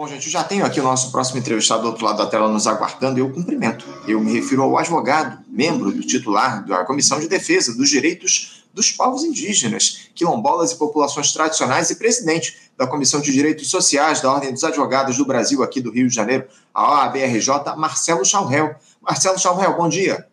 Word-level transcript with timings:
Bom, 0.00 0.08
gente, 0.08 0.30
já 0.30 0.42
tenho 0.42 0.64
aqui 0.64 0.80
o 0.80 0.82
nosso 0.82 1.12
próximo 1.12 1.38
entrevistado 1.38 1.82
do 1.82 1.88
outro 1.88 2.06
lado 2.06 2.16
da 2.16 2.26
tela 2.26 2.48
nos 2.48 2.66
aguardando 2.66 3.18
e 3.18 3.20
eu 3.20 3.30
cumprimento. 3.30 3.84
Eu 4.08 4.18
me 4.18 4.32
refiro 4.32 4.62
ao 4.62 4.78
advogado, 4.78 5.44
membro 5.46 5.92
do 5.92 6.00
titular 6.00 6.64
da 6.64 6.86
Comissão 6.86 7.20
de 7.20 7.28
Defesa 7.28 7.76
dos 7.76 7.90
Direitos 7.90 8.64
dos 8.72 8.90
Povos 8.90 9.24
Indígenas, 9.24 10.08
quilombolas 10.14 10.72
e 10.72 10.78
populações 10.78 11.34
tradicionais 11.34 11.90
e 11.90 11.96
presidente 11.96 12.56
da 12.78 12.86
Comissão 12.86 13.20
de 13.20 13.30
Direitos 13.30 13.68
Sociais 13.68 14.22
da 14.22 14.32
Ordem 14.32 14.54
dos 14.54 14.64
Advogados 14.64 15.18
do 15.18 15.26
Brasil, 15.26 15.62
aqui 15.62 15.82
do 15.82 15.90
Rio 15.90 16.08
de 16.08 16.14
Janeiro, 16.14 16.46
a 16.72 17.02
OABRJ, 17.04 17.76
Marcelo 17.76 18.24
Chalrel. 18.24 18.76
Marcelo 19.02 19.38
Chalrel, 19.38 19.76
bom 19.76 19.90
dia. 19.90 20.26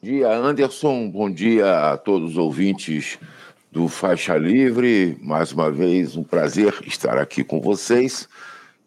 Bom 0.00 0.08
dia, 0.08 0.32
Anderson. 0.32 1.10
Bom 1.10 1.28
dia 1.28 1.90
a 1.90 1.96
todos 1.96 2.30
os 2.30 2.36
ouvintes 2.36 3.18
do 3.72 3.88
Faixa 3.88 4.36
Livre. 4.36 5.18
Mais 5.20 5.50
uma 5.50 5.72
vez, 5.72 6.14
um 6.14 6.22
prazer 6.22 6.72
estar 6.86 7.18
aqui 7.18 7.42
com 7.42 7.60
vocês. 7.60 8.28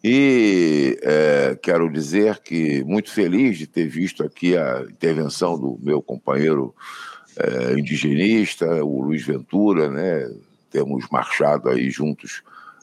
E 0.04 0.98
é, 1.04 1.58
quero 1.62 1.92
dizer 1.92 2.40
que 2.40 2.84
muito 2.84 3.12
feliz 3.12 3.58
de 3.58 3.68
ter 3.68 3.88
visto 3.88 4.24
aqui 4.24 4.58
a 4.58 4.82
intervenção 4.90 5.60
do 5.60 5.78
meu 5.82 6.02
companheiro 6.02 6.74
é, 7.38 7.74
indigenista, 7.80 8.66
o 8.84 9.02
Luiz 9.02 9.26
Ventura, 9.26 9.90
né? 9.90 10.30
Temos 10.72 11.08
marchado 11.12 11.70
aí 11.70 11.90
juntos 11.90 12.42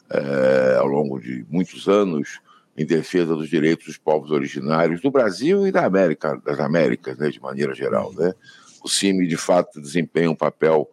é, 0.09 0.77
ao 0.77 0.87
longo 0.87 1.19
de 1.19 1.45
muitos 1.49 1.87
anos 1.87 2.39
em 2.77 2.85
defesa 2.85 3.35
dos 3.35 3.49
direitos 3.49 3.87
dos 3.87 3.97
povos 3.97 4.31
originários 4.31 5.01
do 5.01 5.11
Brasil 5.11 5.67
e 5.67 5.71
da 5.71 5.85
América, 5.85 6.41
das 6.45 6.59
Américas, 6.59 7.17
né, 7.17 7.29
de 7.29 7.41
maneira 7.41 7.73
geral. 7.73 8.13
Né? 8.13 8.33
O 8.81 8.87
CIMI, 8.87 9.27
de 9.27 9.35
fato, 9.35 9.81
desempenha 9.81 10.31
um 10.31 10.35
papel 10.35 10.89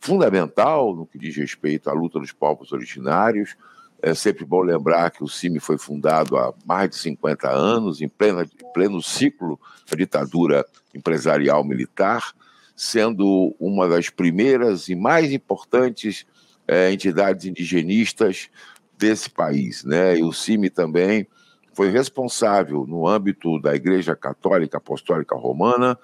fundamental 0.00 0.94
no 0.94 1.06
que 1.06 1.18
diz 1.18 1.36
respeito 1.36 1.88
à 1.88 1.92
luta 1.92 2.18
dos 2.18 2.32
povos 2.32 2.72
originários, 2.72 3.56
é 4.00 4.14
sempre 4.14 4.44
bom 4.44 4.60
lembrar 4.60 5.10
que 5.10 5.24
o 5.24 5.28
CIMI 5.28 5.58
foi 5.58 5.76
fundado 5.76 6.36
há 6.36 6.54
mais 6.64 6.90
de 6.90 6.96
50 6.96 7.50
anos, 7.50 8.00
em, 8.00 8.08
plena, 8.08 8.44
em 8.44 8.72
pleno 8.72 9.02
ciclo 9.02 9.58
da 9.90 9.96
ditadura 9.96 10.64
empresarial 10.94 11.64
militar, 11.64 12.32
sendo 12.76 13.54
uma 13.58 13.88
das 13.88 14.08
primeiras 14.08 14.88
e 14.88 14.94
mais 14.94 15.32
importantes 15.32 16.24
é, 16.66 16.92
entidades 16.92 17.44
indigenistas 17.44 18.48
desse 18.96 19.28
país. 19.28 19.84
Né? 19.84 20.18
E 20.18 20.22
o 20.22 20.32
CIMI 20.32 20.70
também 20.70 21.26
foi 21.72 21.90
responsável, 21.90 22.86
no 22.86 23.06
âmbito 23.06 23.60
da 23.60 23.74
Igreja 23.74 24.14
Católica 24.14 24.78
Apostólica 24.78 25.34
Romana, 25.36 25.98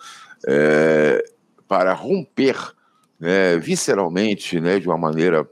é, 0.47 1.25
para 1.67 1.93
romper 1.93 2.57
né, 3.19 3.57
visceralmente, 3.59 4.61
né, 4.61 4.79
de 4.79 4.89
uma 4.89 4.99
maneira 4.99 5.49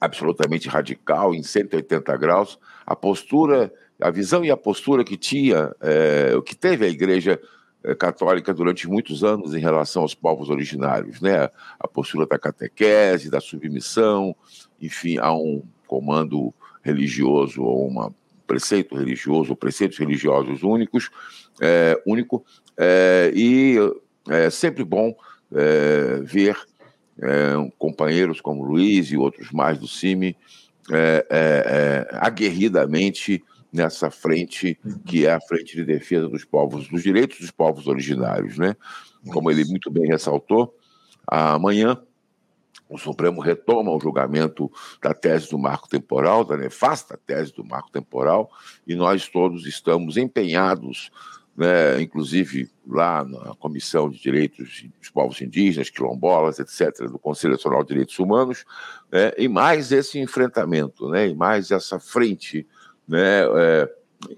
absolutamente 0.00 0.68
radical, 0.68 1.34
em 1.34 1.42
180 1.42 2.16
graus, 2.16 2.58
a 2.86 2.94
postura, 2.94 3.72
a 4.00 4.10
visão 4.10 4.44
e 4.44 4.50
a 4.50 4.56
postura 4.56 5.04
que 5.04 5.16
tinha, 5.16 5.74
é, 5.80 6.32
que 6.44 6.54
teve 6.54 6.84
a 6.86 6.88
Igreja 6.88 7.40
é, 7.82 7.94
Católica 7.94 8.54
durante 8.54 8.88
muitos 8.88 9.22
anos 9.22 9.54
em 9.54 9.60
relação 9.60 10.02
aos 10.02 10.14
povos 10.14 10.48
originários, 10.50 11.20
né? 11.20 11.50
A 11.78 11.86
postura 11.86 12.26
da 12.26 12.38
catequese, 12.38 13.30
da 13.30 13.40
submissão, 13.40 14.34
enfim, 14.80 15.18
a 15.18 15.32
um 15.32 15.62
comando 15.86 16.52
religioso 16.82 17.62
ou 17.62 17.88
um 17.88 18.12
preceito 18.46 18.96
religioso, 18.96 19.50
ou 19.50 19.56
preceitos 19.56 19.98
religiosos 19.98 20.62
únicos, 20.62 21.10
é, 21.60 22.00
único, 22.06 22.44
é, 22.76 23.32
e 23.34 23.76
é 24.28 24.50
sempre 24.50 24.84
bom 24.84 25.14
é, 25.52 26.20
ver 26.22 26.56
é, 27.20 27.70
companheiros 27.78 28.40
como 28.40 28.64
Luiz 28.64 29.10
e 29.10 29.16
outros 29.16 29.50
mais 29.50 29.78
do 29.78 29.88
CIMI, 29.88 30.36
é, 30.90 31.26
é, 31.30 32.08
é, 32.10 32.18
aguerridamente 32.20 33.42
nessa 33.72 34.10
frente 34.10 34.78
que 35.06 35.26
é 35.26 35.32
a 35.32 35.40
frente 35.40 35.74
de 35.74 35.84
defesa 35.84 36.28
dos 36.28 36.44
povos, 36.44 36.88
dos 36.88 37.02
direitos 37.02 37.40
dos 37.40 37.50
povos 37.50 37.86
originários, 37.86 38.56
né? 38.56 38.76
Como 39.32 39.50
ele 39.50 39.64
muito 39.64 39.90
bem 39.90 40.06
ressaltou, 40.06 40.76
amanhã 41.26 41.98
o 42.88 42.98
Supremo 42.98 43.40
retoma 43.40 43.90
o 43.90 43.98
julgamento 43.98 44.70
da 45.02 45.14
tese 45.14 45.50
do 45.50 45.58
marco 45.58 45.88
temporal, 45.88 46.44
da 46.44 46.56
nefasta 46.56 47.18
tese 47.26 47.52
do 47.52 47.64
marco 47.64 47.90
temporal, 47.90 48.50
e 48.86 48.94
nós 48.94 49.26
todos 49.26 49.66
estamos 49.66 50.16
empenhados 50.16 51.10
né, 51.56 52.00
inclusive 52.00 52.70
lá 52.86 53.24
na 53.24 53.54
Comissão 53.54 54.10
de 54.10 54.20
Direitos 54.20 54.84
dos 54.98 55.10
Povos 55.10 55.40
Indígenas, 55.40 55.90
Quilombolas, 55.90 56.58
etc., 56.58 57.08
do 57.08 57.18
Conselho 57.18 57.52
Nacional 57.52 57.82
de 57.82 57.88
Direitos 57.88 58.18
Humanos, 58.18 58.64
né, 59.10 59.32
e 59.38 59.48
mais 59.48 59.92
esse 59.92 60.18
enfrentamento, 60.18 61.08
né, 61.08 61.28
e 61.28 61.34
mais 61.34 61.70
essa 61.70 61.98
frente, 61.98 62.66
né, 63.06 63.42
é, 63.56 63.90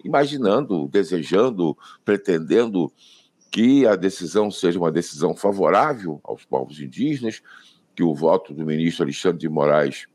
imaginando, 0.04 0.88
desejando, 0.88 1.76
pretendendo 2.04 2.92
que 3.50 3.86
a 3.86 3.96
decisão 3.96 4.50
seja 4.50 4.78
uma 4.78 4.92
decisão 4.92 5.34
favorável 5.34 6.20
aos 6.22 6.44
povos 6.44 6.80
indígenas, 6.80 7.42
que 7.94 8.02
o 8.02 8.14
voto 8.14 8.52
do 8.52 8.66
ministro 8.66 9.04
Alexandre 9.04 9.38
de 9.38 9.48
Moraes 9.48 10.06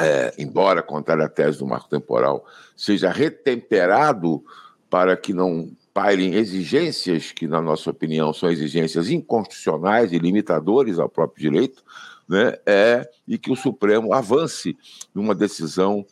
é, 0.00 0.34
embora 0.38 0.82
contrário 0.82 1.24
à 1.24 1.28
tese 1.28 1.58
do 1.58 1.66
marco 1.66 1.88
temporal, 1.88 2.44
seja 2.76 3.10
retemperado 3.10 4.44
para 4.90 5.16
que 5.16 5.32
não 5.32 5.70
pairem 5.96 6.34
exigências 6.34 7.32
que, 7.32 7.48
na 7.48 7.62
nossa 7.62 7.88
opinião, 7.88 8.30
são 8.30 8.50
exigências 8.50 9.08
inconstitucionais 9.08 10.12
e 10.12 10.18
limitadores 10.18 10.98
ao 10.98 11.08
próprio 11.08 11.50
direito, 11.50 11.82
né, 12.28 12.52
é, 12.66 13.10
e 13.26 13.38
que 13.38 13.50
o 13.50 13.56
Supremo 13.56 14.12
avance 14.12 14.76
numa 15.14 15.34
decisão 15.34 16.04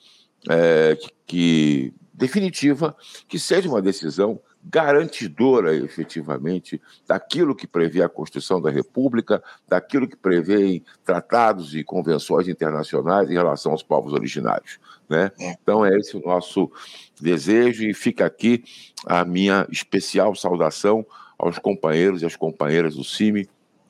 é, 0.48 0.96
que, 0.96 1.10
que, 1.26 1.94
definitiva, 2.14 2.96
que 3.28 3.38
seja 3.38 3.68
uma 3.68 3.82
decisão 3.82 4.40
garantidora 4.64 5.76
efetivamente 5.76 6.80
daquilo 7.06 7.54
que 7.54 7.66
prevê 7.66 8.02
a 8.02 8.08
Constituição 8.08 8.60
da 8.60 8.70
República, 8.70 9.42
daquilo 9.68 10.08
que 10.08 10.16
prevê 10.16 10.82
tratados 11.04 11.74
e 11.74 11.84
convenções 11.84 12.48
internacionais 12.48 13.30
em 13.30 13.34
relação 13.34 13.72
aos 13.72 13.82
povos 13.82 14.12
originários. 14.12 14.78
Né? 15.08 15.30
É. 15.38 15.52
Então, 15.52 15.84
é 15.84 15.96
esse 15.98 16.16
o 16.16 16.20
nosso 16.20 16.70
desejo, 17.20 17.84
e 17.84 17.92
fica 17.92 18.24
aqui 18.24 18.64
a 19.06 19.24
minha 19.24 19.66
especial 19.70 20.34
saudação 20.34 21.04
aos 21.38 21.58
companheiros 21.58 22.22
e 22.22 22.26
às 22.26 22.36
companheiras 22.36 22.94
do 22.94 23.04
CIMI, 23.04 23.48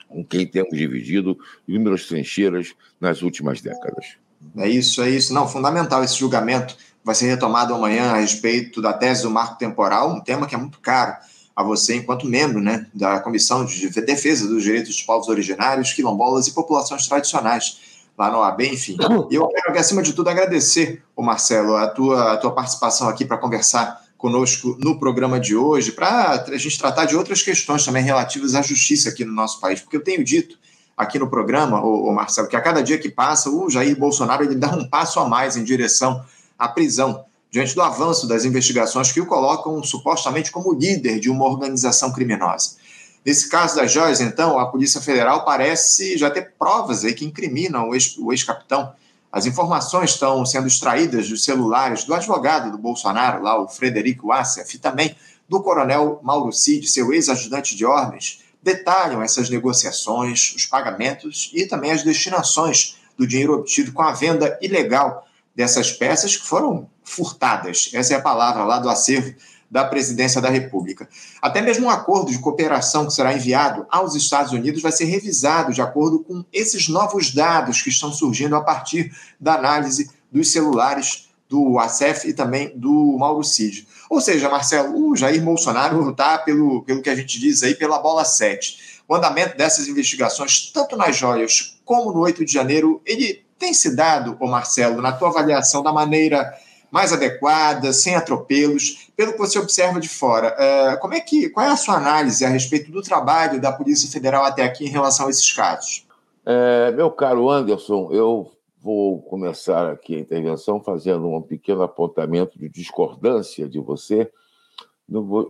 com 0.08 0.24
quem 0.24 0.46
temos 0.46 0.76
dividido 0.76 1.38
inúmeras 1.68 2.06
trincheiras 2.06 2.74
nas 3.00 3.22
últimas 3.22 3.60
décadas. 3.60 4.16
É 4.56 4.68
isso, 4.68 5.02
é 5.02 5.10
isso. 5.10 5.32
Não, 5.32 5.48
fundamental 5.48 6.02
esse 6.04 6.18
julgamento 6.18 6.76
vai 7.04 7.14
ser 7.14 7.26
retomado 7.26 7.74
amanhã 7.74 8.12
a 8.12 8.16
respeito 8.16 8.80
da 8.80 8.92
tese 8.92 9.22
do 9.22 9.30
marco 9.30 9.58
temporal, 9.58 10.10
um 10.10 10.20
tema 10.20 10.46
que 10.46 10.54
é 10.54 10.58
muito 10.58 10.80
caro 10.80 11.14
a 11.54 11.62
você 11.62 11.96
enquanto 11.96 12.26
membro 12.26 12.60
né, 12.60 12.86
da 12.92 13.20
Comissão 13.20 13.64
de 13.64 13.88
Defesa 13.88 14.48
dos 14.48 14.62
Direitos 14.62 14.88
dos 14.88 15.02
Povos 15.02 15.28
Originários, 15.28 15.92
Quilombolas 15.92 16.48
e 16.48 16.52
Populações 16.52 17.06
Tradicionais, 17.06 17.78
lá 18.18 18.30
no 18.30 18.42
AB, 18.42 18.66
enfim. 18.66 18.96
E 19.30 19.34
eu 19.34 19.46
quero, 19.48 19.78
acima 19.78 20.02
de 20.02 20.12
tudo, 20.12 20.30
agradecer, 20.30 21.02
o 21.14 21.22
Marcelo, 21.22 21.76
a 21.76 21.86
tua, 21.88 22.32
a 22.32 22.36
tua 22.36 22.52
participação 22.52 23.08
aqui 23.08 23.24
para 23.24 23.36
conversar 23.36 24.02
conosco 24.16 24.76
no 24.80 24.98
programa 24.98 25.38
de 25.38 25.54
hoje, 25.54 25.92
para 25.92 26.44
a 26.48 26.56
gente 26.56 26.78
tratar 26.78 27.04
de 27.04 27.14
outras 27.14 27.42
questões 27.42 27.84
também 27.84 28.02
relativas 28.02 28.54
à 28.54 28.62
justiça 28.62 29.10
aqui 29.10 29.24
no 29.24 29.32
nosso 29.32 29.60
país, 29.60 29.80
porque 29.80 29.96
eu 29.96 30.02
tenho 30.02 30.24
dito 30.24 30.58
aqui 30.96 31.18
no 31.18 31.28
programa, 31.28 31.84
o, 31.84 32.12
Marcelo, 32.12 32.48
que 32.48 32.56
a 32.56 32.60
cada 32.60 32.82
dia 32.82 32.98
que 32.98 33.08
passa, 33.08 33.50
o 33.50 33.68
Jair 33.68 33.98
Bolsonaro 33.98 34.44
ele 34.44 34.54
dá 34.54 34.68
um 34.68 34.88
passo 34.88 35.20
a 35.20 35.28
mais 35.28 35.56
em 35.56 35.64
direção 35.64 36.24
à 36.58 36.68
prisão, 36.68 37.24
diante 37.50 37.74
do 37.74 37.82
avanço 37.82 38.26
das 38.26 38.44
investigações 38.44 39.12
que 39.12 39.20
o 39.20 39.26
colocam 39.26 39.82
supostamente 39.82 40.50
como 40.50 40.74
líder 40.74 41.20
de 41.20 41.30
uma 41.30 41.44
organização 41.44 42.12
criminosa. 42.12 42.76
Nesse 43.24 43.48
caso 43.48 43.76
das 43.76 43.90
joias, 43.90 44.20
então, 44.20 44.58
a 44.58 44.66
Polícia 44.66 45.00
Federal 45.00 45.44
parece 45.44 46.18
já 46.18 46.30
ter 46.30 46.52
provas 46.58 47.04
aí 47.04 47.14
que 47.14 47.24
incriminam 47.24 47.88
o 48.18 48.32
ex-capitão. 48.32 48.92
As 49.32 49.46
informações 49.46 50.10
estão 50.10 50.44
sendo 50.44 50.66
extraídas 50.66 51.28
dos 51.28 51.42
celulares 51.42 52.04
do 52.04 52.12
advogado 52.12 52.70
do 52.70 52.76
Bolsonaro, 52.76 53.42
lá 53.42 53.58
o 53.58 53.66
Frederico 53.66 54.30
Assef, 54.30 54.74
e 54.74 54.78
também 54.78 55.16
do 55.48 55.62
coronel 55.62 56.20
Mauro 56.22 56.52
Cid, 56.52 56.86
seu 56.88 57.12
ex-ajudante 57.12 57.74
de 57.74 57.84
ordens, 57.84 58.42
detalham 58.62 59.22
essas 59.22 59.48
negociações, 59.48 60.54
os 60.54 60.66
pagamentos 60.66 61.50
e 61.54 61.66
também 61.66 61.92
as 61.92 62.02
destinações 62.02 62.96
do 63.16 63.26
dinheiro 63.26 63.54
obtido 63.54 63.92
com 63.92 64.02
a 64.02 64.12
venda 64.12 64.58
ilegal 64.60 65.26
dessas 65.54 65.92
peças 65.92 66.36
que 66.36 66.46
foram 66.46 66.88
furtadas. 67.02 67.90
Essa 67.92 68.14
é 68.14 68.16
a 68.16 68.22
palavra 68.22 68.64
lá 68.64 68.78
do 68.78 68.88
acervo 68.88 69.34
da 69.70 69.84
presidência 69.84 70.40
da 70.40 70.48
República. 70.48 71.08
Até 71.42 71.60
mesmo 71.60 71.86
um 71.86 71.90
acordo 71.90 72.30
de 72.30 72.38
cooperação 72.38 73.06
que 73.06 73.12
será 73.12 73.34
enviado 73.34 73.86
aos 73.90 74.14
Estados 74.14 74.52
Unidos 74.52 74.82
vai 74.82 74.92
ser 74.92 75.04
revisado 75.06 75.72
de 75.72 75.82
acordo 75.82 76.20
com 76.20 76.44
esses 76.52 76.88
novos 76.88 77.32
dados 77.32 77.82
que 77.82 77.88
estão 77.88 78.12
surgindo 78.12 78.54
a 78.54 78.60
partir 78.60 79.12
da 79.40 79.54
análise 79.54 80.10
dos 80.30 80.52
celulares 80.52 81.28
do 81.48 81.78
ACEF 81.78 82.28
e 82.28 82.32
também 82.32 82.72
do 82.76 83.16
Mauro 83.18 83.42
Cid. 83.44 83.86
Ou 84.08 84.20
seja, 84.20 84.48
Marcelo, 84.48 85.08
o 85.08 85.16
Jair 85.16 85.42
Bolsonaro 85.42 86.10
está, 86.10 86.38
pelo, 86.38 86.82
pelo 86.82 87.02
que 87.02 87.10
a 87.10 87.16
gente 87.16 87.38
diz 87.38 87.62
aí, 87.62 87.74
pela 87.74 87.98
bola 87.98 88.24
7. 88.24 89.02
O 89.06 89.14
andamento 89.14 89.56
dessas 89.56 89.86
investigações, 89.86 90.70
tanto 90.72 90.96
nas 90.96 91.16
joias 91.16 91.78
como 91.84 92.12
no 92.12 92.20
8 92.20 92.44
de 92.44 92.52
janeiro, 92.52 93.02
ele 93.04 93.43
tem 93.58 93.72
se 93.72 93.94
dado, 93.94 94.36
ô 94.40 94.46
Marcelo, 94.46 95.00
na 95.00 95.12
tua 95.12 95.28
avaliação, 95.28 95.82
da 95.82 95.92
maneira 95.92 96.52
mais 96.90 97.12
adequada, 97.12 97.92
sem 97.92 98.14
atropelos, 98.14 99.10
pelo 99.16 99.32
que 99.32 99.38
você 99.38 99.58
observa 99.58 99.98
de 99.98 100.08
fora. 100.08 100.54
É, 100.56 100.96
como 100.96 101.14
é 101.14 101.20
que, 101.20 101.48
qual 101.48 101.66
é 101.66 101.70
a 101.70 101.76
sua 101.76 101.96
análise 101.96 102.44
a 102.44 102.48
respeito 102.48 102.92
do 102.92 103.02
trabalho 103.02 103.60
da 103.60 103.72
Polícia 103.72 104.08
Federal 104.08 104.44
até 104.44 104.62
aqui 104.62 104.84
em 104.84 104.90
relação 104.90 105.26
a 105.26 105.30
esses 105.30 105.52
casos? 105.52 106.06
É, 106.46 106.92
meu 106.92 107.10
caro 107.10 107.50
Anderson, 107.50 108.10
eu 108.12 108.48
vou 108.80 109.22
começar 109.22 109.90
aqui 109.90 110.14
a 110.14 110.20
intervenção 110.20 110.80
fazendo 110.80 111.26
um 111.26 111.42
pequeno 111.42 111.82
apontamento 111.82 112.56
de 112.58 112.68
discordância 112.68 113.68
de 113.68 113.80
você, 113.80 114.30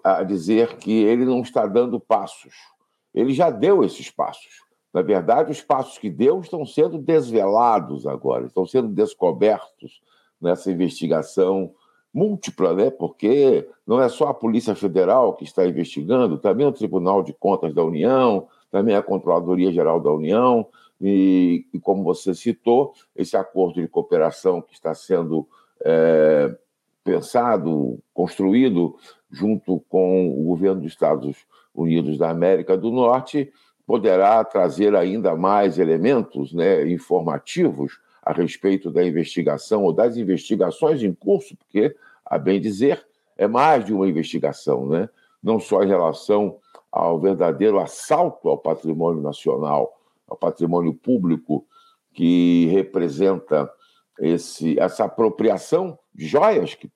a 0.02 0.22
dizer 0.22 0.76
que 0.76 1.02
ele 1.02 1.26
não 1.26 1.42
está 1.42 1.66
dando 1.66 2.00
passos. 2.00 2.54
Ele 3.12 3.34
já 3.34 3.50
deu 3.50 3.84
esses 3.84 4.10
passos. 4.10 4.63
Na 4.94 5.02
verdade, 5.02 5.50
os 5.50 5.60
passos 5.60 5.98
que 5.98 6.08
deu 6.08 6.40
estão 6.40 6.64
sendo 6.64 6.98
desvelados 6.98 8.06
agora, 8.06 8.46
estão 8.46 8.64
sendo 8.64 8.86
descobertos 8.86 10.00
nessa 10.40 10.70
investigação 10.70 11.72
múltipla, 12.12 12.72
né? 12.72 12.90
porque 12.90 13.68
não 13.84 14.00
é 14.00 14.08
só 14.08 14.28
a 14.28 14.34
Polícia 14.34 14.76
Federal 14.76 15.34
que 15.34 15.42
está 15.42 15.66
investigando, 15.66 16.38
também 16.38 16.64
o 16.64 16.72
Tribunal 16.72 17.24
de 17.24 17.32
Contas 17.32 17.74
da 17.74 17.82
União, 17.82 18.46
também 18.70 18.94
a 18.94 19.02
Controladoria 19.02 19.72
Geral 19.72 19.98
da 19.98 20.12
União, 20.12 20.64
e, 21.00 21.66
e 21.74 21.80
como 21.80 22.04
você 22.04 22.32
citou, 22.32 22.94
esse 23.16 23.36
acordo 23.36 23.80
de 23.80 23.88
cooperação 23.88 24.62
que 24.62 24.74
está 24.74 24.94
sendo 24.94 25.48
é, 25.84 26.56
pensado, 27.02 27.98
construído 28.14 28.96
junto 29.28 29.80
com 29.88 30.30
o 30.40 30.44
governo 30.44 30.82
dos 30.82 30.92
Estados 30.92 31.36
Unidos 31.74 32.16
da 32.16 32.30
América 32.30 32.76
do 32.76 32.92
Norte, 32.92 33.52
poderá 33.86 34.42
trazer 34.44 34.94
ainda 34.94 35.36
mais 35.36 35.78
elementos 35.78 36.52
né, 36.52 36.88
informativos 36.88 37.98
a 38.22 38.32
respeito 38.32 38.90
da 38.90 39.04
investigação 39.04 39.84
ou 39.84 39.92
das 39.92 40.16
investigações 40.16 41.02
em 41.02 41.12
curso, 41.12 41.56
porque, 41.56 41.94
a 42.24 42.38
bem 42.38 42.60
dizer, 42.60 43.06
é 43.36 43.46
mais 43.46 43.84
de 43.84 43.92
uma 43.92 44.08
investigação, 44.08 44.86
né? 44.86 45.08
não 45.42 45.60
só 45.60 45.82
em 45.82 45.88
relação 45.88 46.58
ao 46.90 47.20
verdadeiro 47.20 47.78
assalto 47.78 48.48
ao 48.48 48.56
patrimônio 48.56 49.22
nacional, 49.22 50.00
ao 50.26 50.36
patrimônio 50.36 50.94
público, 50.94 51.66
que 52.14 52.66
representa 52.66 53.70
esse, 54.18 54.78
essa 54.78 55.04
apropriação 55.04 55.98
de 56.14 56.26
joias 56.26 56.74
que, 56.74 56.90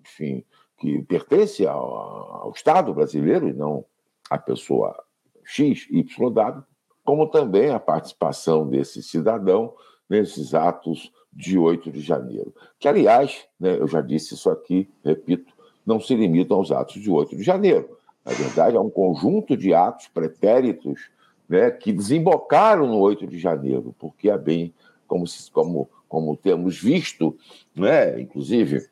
enfim, 0.00 0.44
que 0.78 1.00
pertence 1.02 1.64
ao, 1.66 2.42
ao 2.42 2.50
Estado 2.50 2.92
brasileiro 2.92 3.48
e 3.48 3.52
não 3.52 3.84
à 4.28 4.38
pessoa 4.38 5.00
X, 5.44 5.86
Y 5.90 6.30
dado, 6.32 6.64
como 7.04 7.26
também 7.26 7.70
a 7.70 7.80
participação 7.80 8.68
desse 8.68 9.02
cidadão 9.02 9.74
nesses 10.08 10.54
atos 10.54 11.12
de 11.32 11.58
8 11.58 11.90
de 11.90 12.00
janeiro. 12.00 12.54
Que, 12.78 12.86
aliás, 12.86 13.46
né, 13.58 13.78
eu 13.78 13.88
já 13.88 14.00
disse 14.00 14.34
isso 14.34 14.50
aqui, 14.50 14.88
repito, 15.04 15.52
não 15.86 15.98
se 15.98 16.14
limitam 16.14 16.58
aos 16.58 16.70
atos 16.70 17.00
de 17.00 17.10
8 17.10 17.36
de 17.36 17.42
janeiro. 17.42 17.96
Na 18.24 18.32
verdade, 18.32 18.76
é 18.76 18.80
um 18.80 18.90
conjunto 18.90 19.56
de 19.56 19.74
atos 19.74 20.08
pretéritos 20.08 21.10
né, 21.48 21.70
que 21.70 21.92
desembocaram 21.92 22.86
no 22.86 22.98
8 22.98 23.26
de 23.26 23.38
janeiro, 23.38 23.94
porque 23.98 24.30
é 24.30 24.38
bem, 24.38 24.72
como, 25.06 25.24
como, 25.52 25.90
como 26.08 26.36
temos 26.36 26.80
visto, 26.80 27.36
né, 27.74 28.20
inclusive, 28.20 28.86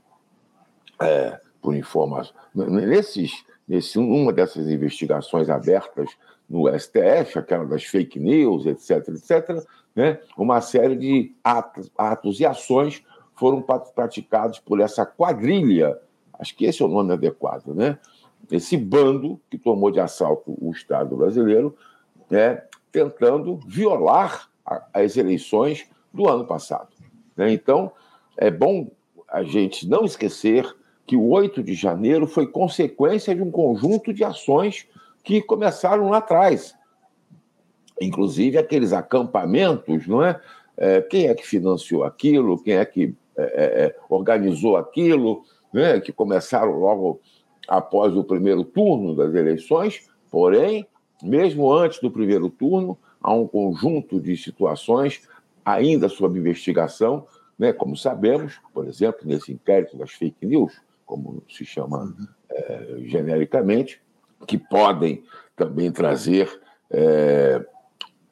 é, 1.00 1.41
por 1.61 1.76
informações, 1.76 2.35
nesses, 2.55 3.44
nesse, 3.69 3.99
uma 3.99 4.32
dessas 4.32 4.69
investigações 4.69 5.49
abertas 5.49 6.11
no 6.50 6.67
STF, 6.69 7.38
aquela 7.38 7.64
das 7.64 7.85
fake 7.85 8.19
news, 8.19 8.67
etc., 8.67 9.08
etc., 9.08 9.64
né, 9.94 10.19
uma 10.37 10.61
série 10.61 10.97
de 10.97 11.32
atos, 11.44 11.91
atos 11.97 12.41
e 12.41 12.47
ações 12.47 13.02
foram 13.35 13.62
praticados 13.62 14.58
por 14.58 14.81
essa 14.81 15.06
quadrilha, 15.06 15.99
acho 16.38 16.55
que 16.56 16.64
esse 16.67 16.82
é 16.82 16.85
o 16.85 16.88
nome 16.88 17.12
adequado, 17.12 17.69
né? 17.75 17.99
esse 18.50 18.76
bando 18.76 19.41
que 19.49 19.56
tomou 19.56 19.91
de 19.91 20.00
assalto 20.00 20.56
o 20.61 20.70
Estado 20.73 21.17
brasileiro, 21.17 21.76
né, 22.29 22.62
tentando 22.91 23.58
violar 23.67 24.49
as 24.93 25.17
eleições 25.17 25.88
do 26.12 26.29
ano 26.29 26.44
passado. 26.44 26.88
Né? 27.37 27.53
Então, 27.53 27.93
é 28.37 28.50
bom 28.50 28.91
a 29.29 29.43
gente 29.43 29.88
não 29.88 30.05
esquecer 30.05 30.76
que 31.06 31.17
o 31.17 31.29
8 31.29 31.62
de 31.62 31.75
janeiro 31.75 32.26
foi 32.26 32.46
consequência 32.46 33.35
de 33.35 33.43
um 33.43 33.50
conjunto 33.50 34.12
de 34.12 34.25
ações 34.25 34.87
que 35.22 35.43
começaram 35.43 36.08
lá 36.11 36.19
atrás. 36.19 36.75
Inclusive 38.00 38.58
aqueles 38.58 38.93
acampamentos, 38.93 40.06
não 40.06 40.25
é? 40.25 40.40
é 40.76 41.00
quem 41.02 41.26
é 41.26 41.34
que 41.34 41.46
financiou 41.46 42.05
aquilo, 42.05 42.62
quem 42.62 42.75
é 42.75 42.84
que 42.84 43.14
é, 43.37 43.43
é, 43.43 43.84
é, 43.84 43.96
organizou 44.08 44.76
aquilo, 44.76 45.44
né? 45.72 46.00
que 46.00 46.12
começaram 46.12 46.72
logo 46.78 47.20
após 47.69 48.17
o 48.17 48.25
primeiro 48.25 48.64
turno 48.64 49.14
das 49.14 49.34
eleições, 49.34 50.08
porém, 50.31 50.87
mesmo 51.22 51.72
antes 51.72 52.00
do 52.00 52.11
primeiro 52.11 52.49
turno, 52.49 52.99
há 53.20 53.32
um 53.32 53.46
conjunto 53.46 54.20
de 54.20 54.37
situações 54.37 55.28
ainda 55.64 56.08
sob 56.08 56.38
investigação, 56.38 57.26
né? 57.58 57.72
como 57.72 57.96
sabemos, 57.96 58.61
por 58.72 58.87
exemplo, 58.87 59.20
nesse 59.25 59.52
inquérito 59.52 59.96
das 59.96 60.12
fake 60.12 60.46
news, 60.46 60.81
como 61.05 61.43
se 61.49 61.64
chama 61.64 62.14
é, 62.50 62.96
genericamente, 63.05 64.00
que 64.46 64.58
podem 64.58 65.22
também 65.56 65.90
trazer 65.92 66.60
é, 66.90 67.64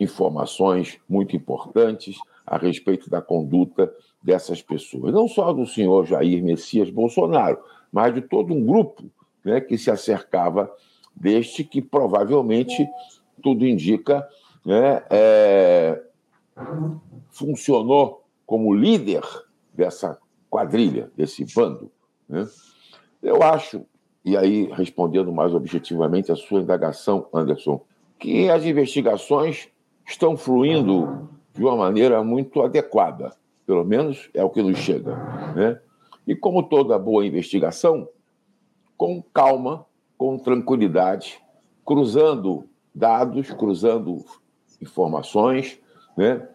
informações 0.01 0.99
muito 1.09 1.37
importantes 1.37 2.17
a 2.47 2.57
respeito 2.57 3.11
da 3.11 3.21
conduta 3.21 3.93
dessas 4.23 4.63
pessoas. 4.63 5.13
Não 5.13 5.29
só 5.29 5.53
do 5.53 5.67
senhor 5.67 6.07
Jair 6.07 6.43
Messias 6.43 6.91
Bolsonaro, 6.91 7.59
mas 7.93 8.15
de 8.15 8.23
todo 8.23 8.55
um 8.55 8.65
grupo 8.65 9.05
né, 9.45 9.61
que 9.61 9.77
se 9.77 9.91
acercava 9.91 10.71
deste 11.15 11.65
que 11.65 11.83
provavelmente, 11.83 12.87
tudo 13.43 13.67
indica, 13.67 14.27
né, 14.65 15.03
é, 15.11 16.03
funcionou 17.31 18.25
como 18.47 18.75
líder 18.75 19.23
dessa 19.73 20.19
quadrilha, 20.49 21.11
desse 21.17 21.45
bando. 21.55 21.91
Né? 22.29 22.47
Eu 23.23 23.43
acho 23.43 23.85
e 24.29 24.37
aí, 24.37 24.71
respondendo 24.75 25.33
mais 25.33 25.55
objetivamente 25.55 26.31
a 26.31 26.37
sua 26.37 26.61
indagação, 26.61 27.27
Anderson, 27.33 27.81
que 28.19 28.51
as 28.51 28.63
investigações 28.63 29.71
estão 30.07 30.37
fluindo 30.37 31.31
de 31.55 31.65
uma 31.65 31.75
maneira 31.75 32.23
muito 32.23 32.61
adequada, 32.61 33.35
pelo 33.65 33.87
menos 33.87 34.29
é 34.35 34.45
o 34.45 34.51
que 34.51 34.63
nos 34.63 34.77
chega. 34.77 35.17
Né? 35.55 35.81
E 36.27 36.37
como 36.37 36.63
toda 36.63 36.99
boa 36.99 37.25
investigação, 37.25 38.07
com 38.99 39.25
calma, 39.33 39.87
com 40.19 40.37
tranquilidade, 40.37 41.41
cruzando 41.83 42.69
dados, 42.95 43.51
cruzando 43.53 44.27
informações, 44.79 45.81
né? 46.19 46.47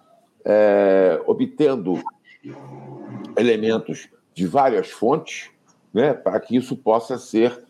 É, 0.46 1.20
obtendo 1.26 2.00
elementos 3.36 4.10
de 4.32 4.46
várias 4.46 4.92
fontes, 4.92 5.50
né, 5.94 6.14
para 6.14 6.40
que 6.40 6.56
isso 6.56 6.76
possa 6.76 7.18
ser 7.18 7.64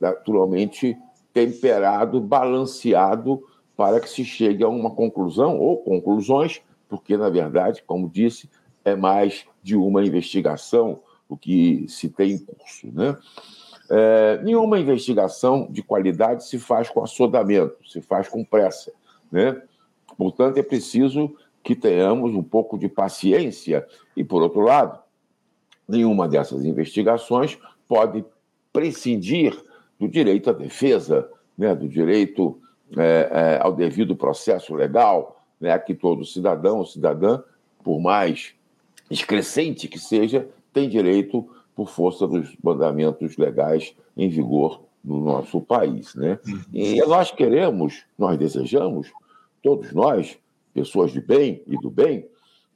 naturalmente 0.00 0.96
temperado, 1.32 2.20
balanceado, 2.20 3.42
para 3.76 4.00
que 4.00 4.08
se 4.08 4.24
chegue 4.24 4.64
a 4.64 4.68
uma 4.68 4.90
conclusão 4.90 5.58
ou 5.58 5.78
conclusões, 5.78 6.60
porque, 6.88 7.16
na 7.16 7.28
verdade, 7.28 7.82
como 7.86 8.08
disse, 8.08 8.50
é 8.84 8.94
mais 8.96 9.46
de 9.62 9.76
uma 9.76 10.04
investigação 10.04 11.00
o 11.28 11.36
que 11.36 11.86
se 11.88 12.08
tem 12.08 12.32
em 12.32 12.38
curso. 12.38 12.88
Né? 12.92 13.16
É, 13.88 14.40
nenhuma 14.42 14.78
investigação 14.78 15.68
de 15.70 15.82
qualidade 15.82 16.44
se 16.44 16.58
faz 16.58 16.90
com 16.90 17.02
assodamento, 17.02 17.76
se 17.88 18.00
faz 18.00 18.28
com 18.28 18.44
pressa. 18.44 18.92
Né? 19.30 19.62
Portanto, 20.18 20.58
é 20.58 20.62
preciso 20.62 21.34
que 21.62 21.74
tenhamos 21.74 22.34
um 22.34 22.42
pouco 22.42 22.76
de 22.76 22.88
paciência 22.88 23.86
e, 24.16 24.24
por 24.24 24.42
outro 24.42 24.60
lado, 24.60 24.99
nenhuma 25.90 26.28
dessas 26.28 26.64
investigações 26.64 27.58
pode 27.88 28.24
prescindir 28.72 29.56
do 29.98 30.08
direito 30.08 30.48
à 30.48 30.52
defesa, 30.52 31.28
né, 31.58 31.74
do 31.74 31.88
direito 31.88 32.58
é, 32.96 33.28
é, 33.30 33.58
ao 33.60 33.72
devido 33.72 34.16
processo 34.16 34.74
legal, 34.74 35.44
né, 35.60 35.78
que 35.78 35.94
todo 35.94 36.24
cidadão 36.24 36.78
ou 36.78 36.86
cidadã, 36.86 37.42
por 37.84 38.00
mais 38.00 38.54
excrescente 39.10 39.88
que 39.88 39.98
seja, 39.98 40.48
tem 40.72 40.88
direito 40.88 41.48
por 41.74 41.88
força 41.88 42.26
dos 42.26 42.56
mandamentos 42.62 43.36
legais 43.36 43.94
em 44.16 44.28
vigor 44.28 44.82
no 45.04 45.20
nosso 45.20 45.60
país. 45.60 46.14
Né? 46.14 46.38
E 46.72 47.00
nós 47.06 47.30
queremos, 47.30 48.04
nós 48.18 48.38
desejamos, 48.38 49.10
todos 49.62 49.92
nós, 49.92 50.38
pessoas 50.72 51.10
de 51.10 51.20
bem 51.20 51.62
e 51.66 51.76
do 51.76 51.90
bem, 51.90 52.26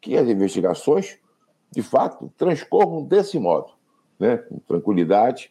que 0.00 0.16
as 0.16 0.28
investigações 0.28 1.18
de 1.74 1.82
fato, 1.82 2.32
transcorram 2.38 3.02
desse 3.02 3.38
modo, 3.38 3.72
né? 4.18 4.36
com 4.36 4.58
tranquilidade, 4.60 5.50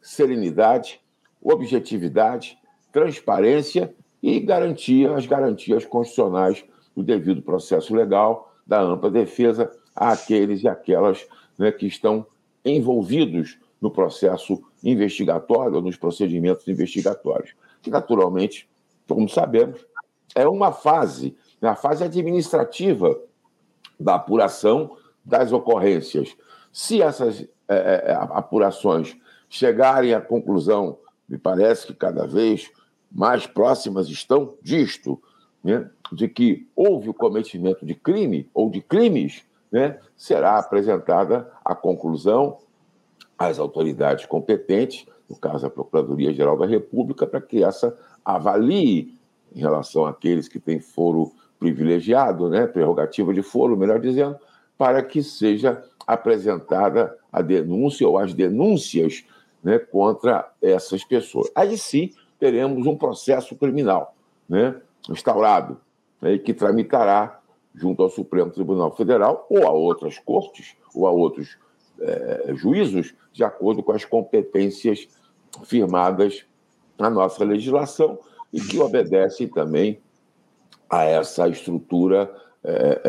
serenidade, 0.00 1.00
objetividade, 1.42 2.56
transparência 2.92 3.92
e 4.22 4.38
garantia, 4.38 5.14
as 5.16 5.26
garantias 5.26 5.84
constitucionais 5.84 6.64
do 6.94 7.02
devido 7.02 7.42
processo 7.42 7.92
legal, 7.94 8.54
da 8.64 8.80
ampla 8.80 9.10
defesa 9.10 9.70
àqueles 9.96 10.62
e 10.62 10.68
aquelas 10.68 11.26
né, 11.58 11.72
que 11.72 11.86
estão 11.86 12.24
envolvidos 12.64 13.58
no 13.80 13.90
processo 13.90 14.62
investigatório, 14.82 15.80
nos 15.80 15.96
procedimentos 15.96 16.66
investigatórios. 16.68 17.54
Que, 17.82 17.90
naturalmente, 17.90 18.68
como 19.08 19.28
sabemos, 19.28 19.84
é 20.34 20.46
uma 20.48 20.72
fase, 20.72 21.36
a 21.60 21.74
fase 21.74 22.04
administrativa 22.04 23.20
da 23.98 24.14
apuração 24.14 24.96
das 25.24 25.52
ocorrências. 25.52 26.36
Se 26.72 27.00
essas 27.00 27.42
é, 27.68 28.10
é, 28.10 28.12
apurações 28.30 29.16
chegarem 29.48 30.12
à 30.12 30.20
conclusão, 30.20 30.98
me 31.28 31.38
parece 31.38 31.86
que 31.86 31.94
cada 31.94 32.26
vez 32.26 32.70
mais 33.10 33.46
próximas 33.46 34.08
estão 34.08 34.54
disto, 34.60 35.20
né, 35.62 35.88
de 36.12 36.28
que 36.28 36.68
houve 36.76 37.08
o 37.08 37.14
cometimento 37.14 37.86
de 37.86 37.94
crime 37.94 38.50
ou 38.52 38.68
de 38.68 38.80
crimes, 38.80 39.42
né, 39.70 39.98
será 40.16 40.58
apresentada 40.58 41.50
a 41.64 41.74
conclusão 41.74 42.58
às 43.38 43.58
autoridades 43.58 44.26
competentes, 44.26 45.06
no 45.28 45.36
caso 45.36 45.66
a 45.66 45.70
Procuradoria-Geral 45.70 46.58
da 46.58 46.66
República, 46.66 47.26
para 47.26 47.40
que 47.40 47.64
essa 47.64 47.96
avalie 48.24 49.16
em 49.54 49.60
relação 49.60 50.04
àqueles 50.04 50.48
que 50.48 50.58
têm 50.58 50.80
foro 50.80 51.32
privilegiado, 51.58 52.50
né, 52.50 52.66
prerrogativa 52.66 53.32
de 53.32 53.42
foro, 53.42 53.76
melhor 53.76 54.00
dizendo, 54.00 54.36
para 54.76 55.02
que 55.02 55.22
seja 55.22 55.82
apresentada 56.06 57.16
a 57.32 57.40
denúncia 57.40 58.06
ou 58.08 58.18
as 58.18 58.34
denúncias 58.34 59.24
né, 59.62 59.78
contra 59.78 60.52
essas 60.60 61.02
pessoas. 61.04 61.50
Aí 61.54 61.76
sim 61.78 62.12
teremos 62.38 62.86
um 62.86 62.96
processo 62.96 63.56
criminal 63.56 64.14
né, 64.48 64.80
instaurado, 65.08 65.80
né, 66.20 66.36
que 66.38 66.52
tramitará 66.52 67.40
junto 67.74 68.02
ao 68.02 68.10
Supremo 68.10 68.50
Tribunal 68.50 68.94
Federal 68.94 69.46
ou 69.48 69.66
a 69.66 69.70
outras 69.70 70.18
cortes 70.18 70.76
ou 70.94 71.06
a 71.06 71.10
outros 71.10 71.56
é, 72.00 72.52
juízos, 72.54 73.14
de 73.32 73.42
acordo 73.42 73.82
com 73.82 73.92
as 73.92 74.04
competências 74.04 75.08
firmadas 75.64 76.44
na 76.98 77.08
nossa 77.10 77.44
legislação 77.44 78.18
e 78.52 78.60
que 78.60 78.78
obedecem 78.78 79.48
também 79.48 80.00
a 80.88 81.04
essa 81.04 81.48
estrutura 81.48 82.32
é, 82.62 83.00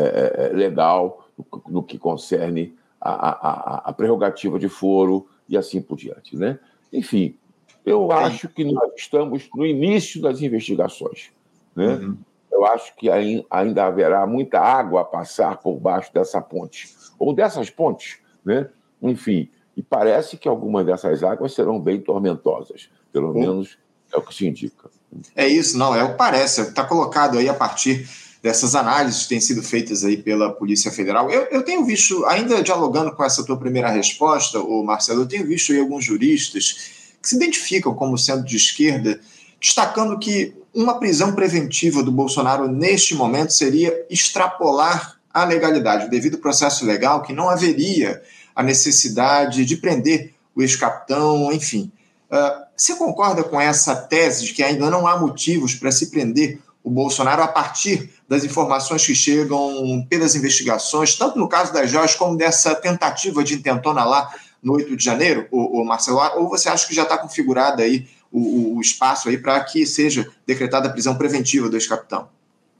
é, 0.50 0.56
legal 0.56 1.25
no, 1.68 1.82
que 1.82 1.98
concerne 1.98 2.74
a, 3.00 3.10
a, 3.10 3.90
a, 3.90 3.92
prerrogativa 3.92 4.58
de 4.58 4.68
foro 4.68 5.26
e 5.48 5.56
assim 5.56 5.80
por 5.80 5.96
diante. 5.96 6.36
Né? 6.36 6.58
Enfim, 6.92 7.36
eu 7.84 8.10
acho 8.10 8.48
que 8.48 8.64
nós 8.64 8.92
estamos 8.96 9.48
no 9.54 9.66
início 9.66 10.20
das 10.20 10.40
investigações. 10.40 11.30
Né? 11.74 11.94
Uhum. 11.94 12.16
Eu 12.50 12.64
acho 12.66 12.96
que 12.96 13.08
ainda 13.50 13.84
haverá 13.84 14.26
muita 14.26 14.60
água 14.60 15.02
a 15.02 15.04
passar 15.04 15.58
por 15.58 15.78
baixo 15.78 16.12
dessa 16.12 16.40
ponte, 16.40 16.88
ou 17.18 17.34
dessas 17.34 17.68
pontes. 17.68 18.18
Né? 18.44 18.68
Enfim, 19.02 19.50
e 19.76 19.82
parece 19.82 20.38
que 20.38 20.48
algumas 20.48 20.86
dessas 20.86 21.22
águas 21.22 21.52
serão 21.52 21.78
bem 21.78 22.00
tormentosas, 22.00 22.88
pelo 23.12 23.28
uhum. 23.28 23.40
menos 23.40 23.78
é 24.12 24.16
o 24.16 24.22
que 24.22 24.34
se 24.34 24.46
indica. 24.46 24.88
É 25.34 25.46
isso, 25.46 25.76
não, 25.78 25.94
é 25.94 26.02
o 26.02 26.12
que 26.12 26.18
parece, 26.18 26.62
está 26.62 26.84
colocado 26.84 27.38
aí 27.38 27.48
a 27.48 27.54
partir 27.54 28.08
dessas 28.46 28.76
análises 28.76 29.24
que 29.24 29.30
têm 29.30 29.40
sido 29.40 29.60
feitas 29.60 30.04
aí 30.04 30.16
pela 30.16 30.52
Polícia 30.52 30.88
Federal. 30.92 31.28
Eu, 31.28 31.48
eu 31.50 31.64
tenho 31.64 31.84
visto, 31.84 32.24
ainda 32.26 32.62
dialogando 32.62 33.10
com 33.10 33.24
essa 33.24 33.44
tua 33.44 33.56
primeira 33.56 33.90
resposta, 33.90 34.60
o 34.60 34.84
Marcelo, 34.84 35.22
eu 35.22 35.26
tenho 35.26 35.44
visto 35.44 35.72
aí 35.72 35.80
alguns 35.80 36.04
juristas 36.04 36.76
que 37.20 37.28
se 37.28 37.34
identificam 37.34 37.92
como 37.92 38.16
sendo 38.16 38.44
de 38.44 38.54
esquerda, 38.54 39.18
destacando 39.60 40.16
que 40.16 40.54
uma 40.72 41.00
prisão 41.00 41.34
preventiva 41.34 42.04
do 42.04 42.12
Bolsonaro 42.12 42.68
neste 42.68 43.16
momento 43.16 43.52
seria 43.52 43.92
extrapolar 44.08 45.18
a 45.34 45.44
legalidade, 45.44 46.08
devido 46.08 46.34
ao 46.34 46.40
processo 46.40 46.86
legal, 46.86 47.22
que 47.22 47.32
não 47.32 47.50
haveria 47.50 48.22
a 48.54 48.62
necessidade 48.62 49.64
de 49.64 49.76
prender 49.76 50.34
o 50.54 50.62
ex-capitão, 50.62 51.52
enfim. 51.52 51.90
Uh, 52.30 52.64
você 52.76 52.94
concorda 52.94 53.42
com 53.42 53.60
essa 53.60 53.96
tese 53.96 54.44
de 54.44 54.54
que 54.54 54.62
ainda 54.62 54.88
não 54.88 55.04
há 55.04 55.18
motivos 55.18 55.74
para 55.74 55.90
se 55.90 56.12
prender 56.12 56.60
o 56.86 56.90
Bolsonaro 56.90 57.42
a 57.42 57.48
partir 57.48 58.10
das 58.28 58.44
informações 58.44 59.04
que 59.04 59.12
chegam 59.12 60.06
pelas 60.08 60.36
investigações, 60.36 61.16
tanto 61.16 61.36
no 61.36 61.48
caso 61.48 61.72
das 61.72 61.90
joias 61.90 62.14
como 62.14 62.36
dessa 62.36 62.76
tentativa 62.76 63.42
de 63.42 63.54
intentona 63.54 64.04
lá 64.04 64.32
no 64.62 64.74
8 64.74 64.96
de 64.96 65.04
janeiro, 65.04 65.48
o, 65.50 65.84
Marcelo? 65.84 66.20
Ou 66.36 66.48
você 66.48 66.68
acha 66.68 66.86
que 66.86 66.94
já 66.94 67.02
está 67.02 67.18
configurado 67.18 67.82
aí 67.82 68.06
o, 68.30 68.76
o, 68.76 68.80
espaço 68.80 69.28
aí 69.28 69.36
para 69.36 69.58
que 69.64 69.84
seja 69.84 70.30
decretada 70.46 70.86
a 70.86 70.92
prisão 70.92 71.16
preventiva 71.16 71.68
do 71.68 71.74
ex-capitão? 71.76 72.28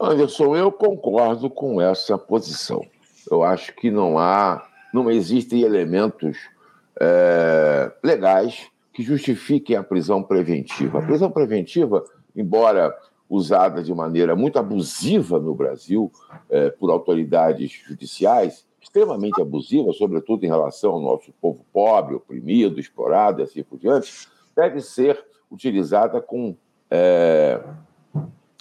Anderson, 0.00 0.54
eu 0.54 0.70
concordo 0.70 1.50
com 1.50 1.80
essa 1.80 2.16
posição. 2.16 2.86
Eu 3.28 3.42
acho 3.42 3.74
que 3.74 3.90
não 3.90 4.20
há, 4.20 4.68
não 4.94 5.10
existem 5.10 5.62
elementos 5.62 6.38
é, 7.00 7.90
legais 8.04 8.68
que 8.94 9.02
justifiquem 9.02 9.74
a 9.74 9.82
prisão 9.82 10.22
preventiva. 10.22 11.00
A 11.00 11.02
prisão 11.02 11.28
preventiva, 11.28 12.04
embora 12.36 12.94
usada 13.28 13.82
de 13.82 13.92
maneira 13.92 14.36
muito 14.36 14.58
abusiva 14.58 15.38
no 15.38 15.54
Brasil 15.54 16.10
é, 16.48 16.70
por 16.70 16.90
autoridades 16.90 17.72
judiciais, 17.86 18.66
extremamente 18.80 19.40
abusiva, 19.40 19.92
sobretudo 19.92 20.44
em 20.44 20.48
relação 20.48 20.92
ao 20.92 21.00
nosso 21.00 21.32
povo 21.40 21.64
pobre, 21.72 22.14
oprimido, 22.14 22.78
explorado 22.78 23.40
e 23.40 23.44
assim 23.44 23.62
por 23.62 23.78
diante, 23.78 24.28
deve 24.54 24.80
ser 24.80 25.22
utilizada 25.50 26.20
com, 26.20 26.56
é, 26.90 27.60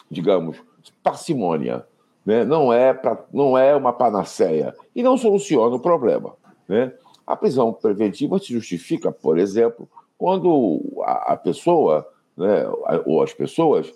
digamos, 0.10 0.58
parcimônia. 1.04 1.86
Né? 2.26 2.44
Não, 2.44 2.74
é 2.74 2.92
pra, 2.92 3.24
não 3.32 3.56
é 3.56 3.76
uma 3.76 3.94
panaceia 3.94 4.74
e 4.96 5.04
não 5.04 5.16
soluciona 5.16 5.76
o 5.76 5.80
problema. 5.80 6.34
Né? 6.68 6.92
A 7.26 7.36
prisão 7.36 7.72
preventiva 7.72 8.40
se 8.40 8.52
justifica, 8.52 9.12
por 9.12 9.38
exemplo, 9.38 9.88
quando 10.18 10.82
a, 11.04 11.34
a 11.34 11.38
pessoa, 11.38 12.08
né, 12.36 12.66
ou 13.06 13.22
as 13.22 13.34
pessoas, 13.34 13.94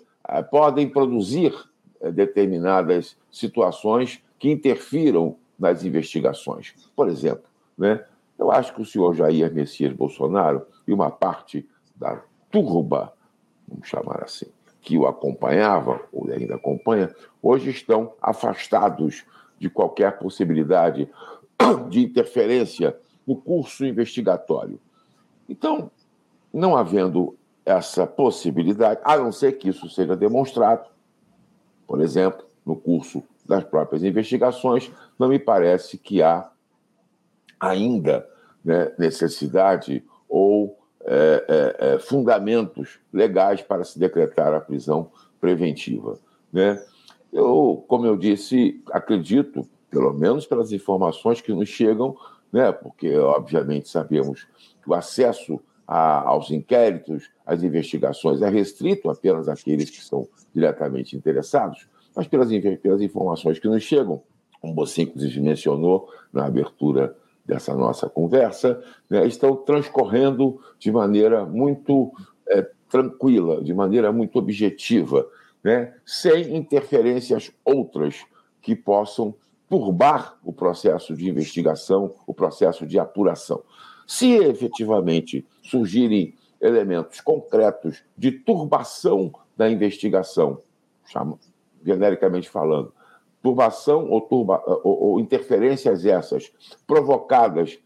podem 0.50 0.88
produzir 0.88 1.52
eh, 2.00 2.10
determinadas 2.10 3.16
situações 3.30 4.22
que 4.38 4.50
interfiram 4.50 5.36
nas 5.58 5.84
investigações. 5.84 6.74
Por 6.94 7.08
exemplo, 7.08 7.44
né, 7.76 8.04
eu 8.38 8.50
acho 8.50 8.74
que 8.74 8.80
o 8.80 8.86
senhor 8.86 9.14
Jair 9.14 9.52
Messias 9.52 9.92
Bolsonaro 9.92 10.66
e 10.86 10.92
uma 10.92 11.10
parte 11.10 11.68
da 11.94 12.22
turba, 12.50 13.12
vamos 13.68 13.86
chamar 13.86 14.22
assim, 14.24 14.46
que 14.80 14.96
o 14.96 15.06
acompanhava, 15.06 16.00
ou 16.10 16.30
ainda 16.30 16.54
acompanha, 16.54 17.14
hoje 17.42 17.70
estão 17.70 18.14
afastados 18.20 19.24
de 19.58 19.68
qualquer 19.68 20.18
possibilidade 20.18 21.08
de 21.90 22.00
interferência 22.00 22.96
no 23.26 23.36
curso 23.36 23.84
investigatório. 23.84 24.80
Então, 25.48 25.90
não 26.52 26.76
havendo 26.76 27.36
essa 27.70 28.06
possibilidade, 28.06 29.00
a 29.04 29.16
não 29.16 29.32
ser 29.32 29.52
que 29.52 29.68
isso 29.68 29.88
seja 29.88 30.16
demonstrado, 30.16 30.88
por 31.86 32.00
exemplo, 32.00 32.44
no 32.64 32.76
curso 32.76 33.22
das 33.46 33.64
próprias 33.64 34.04
investigações, 34.04 34.90
não 35.18 35.28
me 35.28 35.38
parece 35.38 35.98
que 35.98 36.22
há 36.22 36.50
ainda 37.58 38.28
né, 38.64 38.92
necessidade 38.98 40.04
ou 40.28 40.78
é, 41.02 41.76
é, 41.80 41.94
é, 41.94 41.98
fundamentos 41.98 42.98
legais 43.12 43.62
para 43.62 43.84
se 43.84 43.98
decretar 43.98 44.54
a 44.54 44.60
prisão 44.60 45.10
preventiva. 45.40 46.18
Né? 46.52 46.82
Eu, 47.32 47.84
como 47.88 48.06
eu 48.06 48.16
disse, 48.16 48.82
acredito, 48.92 49.66
pelo 49.90 50.12
menos 50.12 50.46
pelas 50.46 50.72
informações 50.72 51.40
que 51.40 51.52
nos 51.52 51.68
chegam, 51.68 52.16
né, 52.52 52.70
porque 52.70 53.16
obviamente 53.16 53.88
sabemos 53.88 54.46
que 54.82 54.90
o 54.90 54.94
acesso 54.94 55.60
a, 55.90 56.20
aos 56.28 56.52
inquéritos, 56.52 57.28
às 57.44 57.64
investigações, 57.64 58.40
é 58.42 58.48
restrito 58.48 59.10
apenas 59.10 59.48
àqueles 59.48 59.90
que 59.90 60.00
são 60.00 60.28
diretamente 60.54 61.16
interessados, 61.16 61.88
mas 62.14 62.28
pelas, 62.28 62.48
pelas 62.80 63.00
informações 63.00 63.58
que 63.58 63.66
nos 63.66 63.82
chegam, 63.82 64.22
como 64.60 64.72
você, 64.72 65.02
inclusive, 65.02 65.40
mencionou 65.40 66.08
na 66.32 66.46
abertura 66.46 67.16
dessa 67.44 67.74
nossa 67.74 68.08
conversa, 68.08 68.80
né, 69.10 69.26
estão 69.26 69.56
transcorrendo 69.56 70.60
de 70.78 70.92
maneira 70.92 71.44
muito 71.44 72.12
é, 72.48 72.64
tranquila, 72.88 73.60
de 73.60 73.74
maneira 73.74 74.12
muito 74.12 74.38
objetiva, 74.38 75.26
né, 75.64 75.92
sem 76.06 76.54
interferências 76.54 77.50
outras 77.64 78.24
que 78.62 78.76
possam 78.76 79.34
turbar 79.68 80.38
o 80.44 80.52
processo 80.52 81.16
de 81.16 81.28
investigação, 81.28 82.14
o 82.28 82.32
processo 82.32 82.86
de 82.86 82.96
apuração. 82.96 83.60
Se 84.10 84.32
efetivamente 84.34 85.46
surgirem 85.62 86.34
elementos 86.60 87.20
concretos 87.20 88.02
de 88.18 88.32
turbação 88.32 89.32
da 89.56 89.70
investigação, 89.70 90.58
chama, 91.06 91.38
genericamente 91.86 92.50
falando, 92.50 92.92
turbação 93.40 94.10
ou, 94.10 94.20
turba, 94.20 94.60
ou, 94.66 95.02
ou 95.10 95.20
interferências 95.20 96.04
essas 96.04 96.50
provocadas 96.88 97.78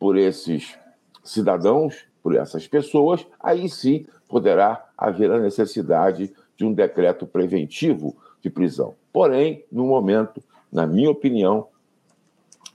por 0.00 0.18
esses 0.18 0.76
cidadãos, 1.22 2.06
por 2.24 2.34
essas 2.34 2.66
pessoas, 2.66 3.24
aí 3.38 3.68
sim 3.68 4.04
poderá 4.28 4.90
haver 4.98 5.30
a 5.30 5.38
necessidade 5.38 6.34
de 6.56 6.64
um 6.64 6.72
decreto 6.72 7.24
preventivo 7.24 8.16
de 8.40 8.50
prisão. 8.50 8.96
Porém, 9.12 9.64
no 9.70 9.86
momento, 9.86 10.42
na 10.72 10.88
minha 10.88 11.08
opinião, 11.08 11.68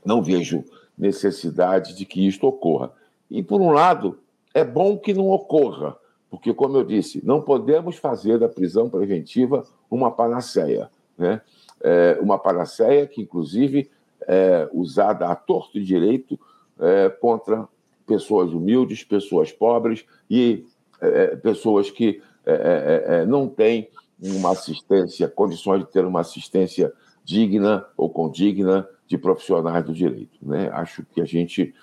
não 0.05 0.23
vejo 0.23 0.63
necessidade 0.97 1.95
de 1.95 2.05
que 2.05 2.27
isto 2.27 2.47
ocorra. 2.47 2.91
E, 3.29 3.43
por 3.43 3.61
um 3.61 3.71
lado, 3.71 4.19
é 4.53 4.63
bom 4.63 4.97
que 4.97 5.13
não 5.13 5.29
ocorra, 5.29 5.95
porque, 6.29 6.53
como 6.53 6.77
eu 6.77 6.83
disse, 6.83 7.23
não 7.25 7.41
podemos 7.41 7.97
fazer 7.97 8.39
da 8.39 8.49
prisão 8.49 8.89
preventiva 8.89 9.63
uma 9.89 10.11
panaceia. 10.11 10.89
Né? 11.17 11.41
É 11.81 12.17
uma 12.21 12.39
panaceia 12.39 13.05
que, 13.05 13.21
inclusive, 13.21 13.89
é 14.27 14.67
usada 14.73 15.27
a 15.27 15.35
torto 15.35 15.77
e 15.77 15.83
direito 15.83 16.39
é, 16.79 17.09
contra 17.09 17.67
pessoas 18.05 18.51
humildes, 18.51 19.03
pessoas 19.03 19.51
pobres 19.51 20.05
e 20.29 20.65
é, 20.99 21.35
pessoas 21.35 21.91
que 21.91 22.21
é, 22.45 22.53
é, 22.53 23.15
é, 23.15 23.25
não 23.25 23.47
têm 23.47 23.89
uma 24.19 24.51
assistência, 24.51 25.27
condições 25.27 25.81
de 25.81 25.91
ter 25.91 26.05
uma 26.05 26.21
assistência 26.21 26.91
digna 27.27 27.85
ou 27.97 28.09
condigna 28.09 28.87
de 29.05 29.17
profissionais 29.17 29.83
do 29.83 29.93
direito. 29.93 30.39
Né? 30.41 30.69
Acho 30.71 31.05
que 31.13 31.19
a 31.19 31.25
gente 31.25 31.75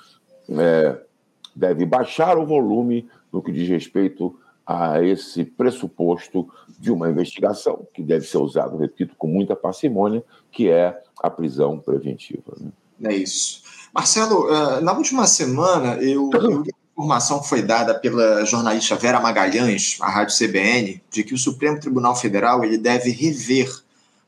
deve 1.54 1.84
baixar 1.84 2.38
o 2.38 2.46
volume 2.46 3.06
no 3.30 3.42
que 3.42 3.52
diz 3.52 3.68
respeito 3.68 4.34
a 4.66 5.02
esse 5.02 5.44
pressuposto 5.44 6.48
de 6.78 6.90
uma 6.90 7.10
investigação, 7.10 7.86
que 7.92 8.02
deve 8.02 8.26
ser 8.26 8.38
usado, 8.38 8.78
repito, 8.78 9.14
com 9.18 9.26
muita 9.26 9.54
parcimônia, 9.54 10.24
que 10.50 10.70
é 10.70 10.98
a 11.22 11.28
prisão 11.28 11.78
preventiva. 11.78 12.54
Né? 12.58 12.70
É 13.04 13.14
isso. 13.14 13.62
Marcelo, 13.92 14.50
eh, 14.50 14.80
na 14.80 14.92
última 14.94 15.26
semana, 15.26 15.96
eu 16.02 16.30
li 16.62 16.70
a 16.70 16.92
informação 16.96 17.40
que 17.40 17.48
foi 17.48 17.60
dada 17.60 17.94
pela 17.94 18.46
jornalista 18.46 18.96
Vera 18.96 19.20
Magalhães, 19.20 19.98
à 20.00 20.08
Rádio 20.08 20.34
CBN, 20.36 21.02
de 21.10 21.22
que 21.22 21.34
o 21.34 21.38
Supremo 21.38 21.78
Tribunal 21.78 22.16
Federal 22.16 22.64
ele 22.64 22.78
deve 22.78 23.10
rever 23.10 23.83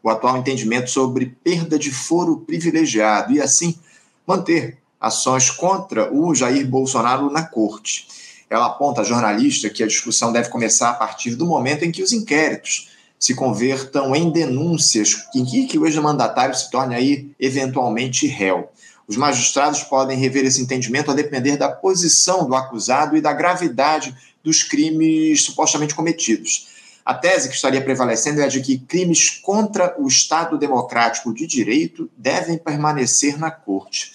o 0.07 0.09
atual 0.09 0.37
entendimento 0.37 0.89
sobre 0.89 1.37
perda 1.43 1.77
de 1.77 1.91
foro 1.91 2.37
privilegiado 2.37 3.33
e, 3.33 3.41
assim, 3.41 3.77
manter 4.25 4.79
ações 5.01 5.51
contra 5.51 6.15
o 6.15 6.33
Jair 6.33 6.65
Bolsonaro 6.65 7.29
na 7.29 7.43
corte. 7.43 8.07
Ela 8.49 8.67
aponta 8.67 9.01
a 9.01 9.05
jornalista 9.05 9.69
que 9.69 9.83
a 9.83 9.87
discussão 9.87 10.33
deve 10.33 10.49
começar 10.49 10.91
a 10.91 10.95
partir 10.95 11.35
do 11.35 11.45
momento 11.45 11.85
em 11.85 11.91
que 11.91 12.05
os 12.05 12.13
inquéritos 12.13 12.91
se 13.19 13.35
convertam 13.35 14.15
em 14.15 14.31
denúncias, 14.31 15.27
em 15.35 15.45
que, 15.45 15.77
o 15.77 15.85
ex-mandatário 15.85 16.55
se 16.55 16.71
torne 16.71 16.95
aí 16.95 17.33
eventualmente 17.41 18.29
réu. 18.29 18.71
Os 19.09 19.17
magistrados 19.17 19.83
podem 19.83 20.17
rever 20.17 20.45
esse 20.45 20.63
entendimento 20.63 21.11
a 21.11 21.15
depender 21.15 21.57
da 21.57 21.69
posição 21.69 22.47
do 22.47 22.55
acusado 22.55 23.17
e 23.17 23.21
da 23.21 23.33
gravidade 23.33 24.17
dos 24.45 24.63
crimes 24.63 25.43
supostamente 25.43 25.97
cometidos. 25.97 26.76
A 27.07 27.15
tese 27.15 27.49
que 27.49 27.55
estaria 27.55 27.81
prevalecendo 27.81 28.41
é 28.41 28.45
a 28.45 28.49
de 28.49 28.61
que 28.61 28.79
crimes 28.79 29.31
contra 29.31 29.95
o 29.97 30.09
Estado 30.09 30.59
democrático 30.59 31.33
de 31.33 31.47
direito 31.47 32.11
devem 32.19 32.59
permanecer 32.59 33.39
na 33.39 33.49
corte. 33.49 34.13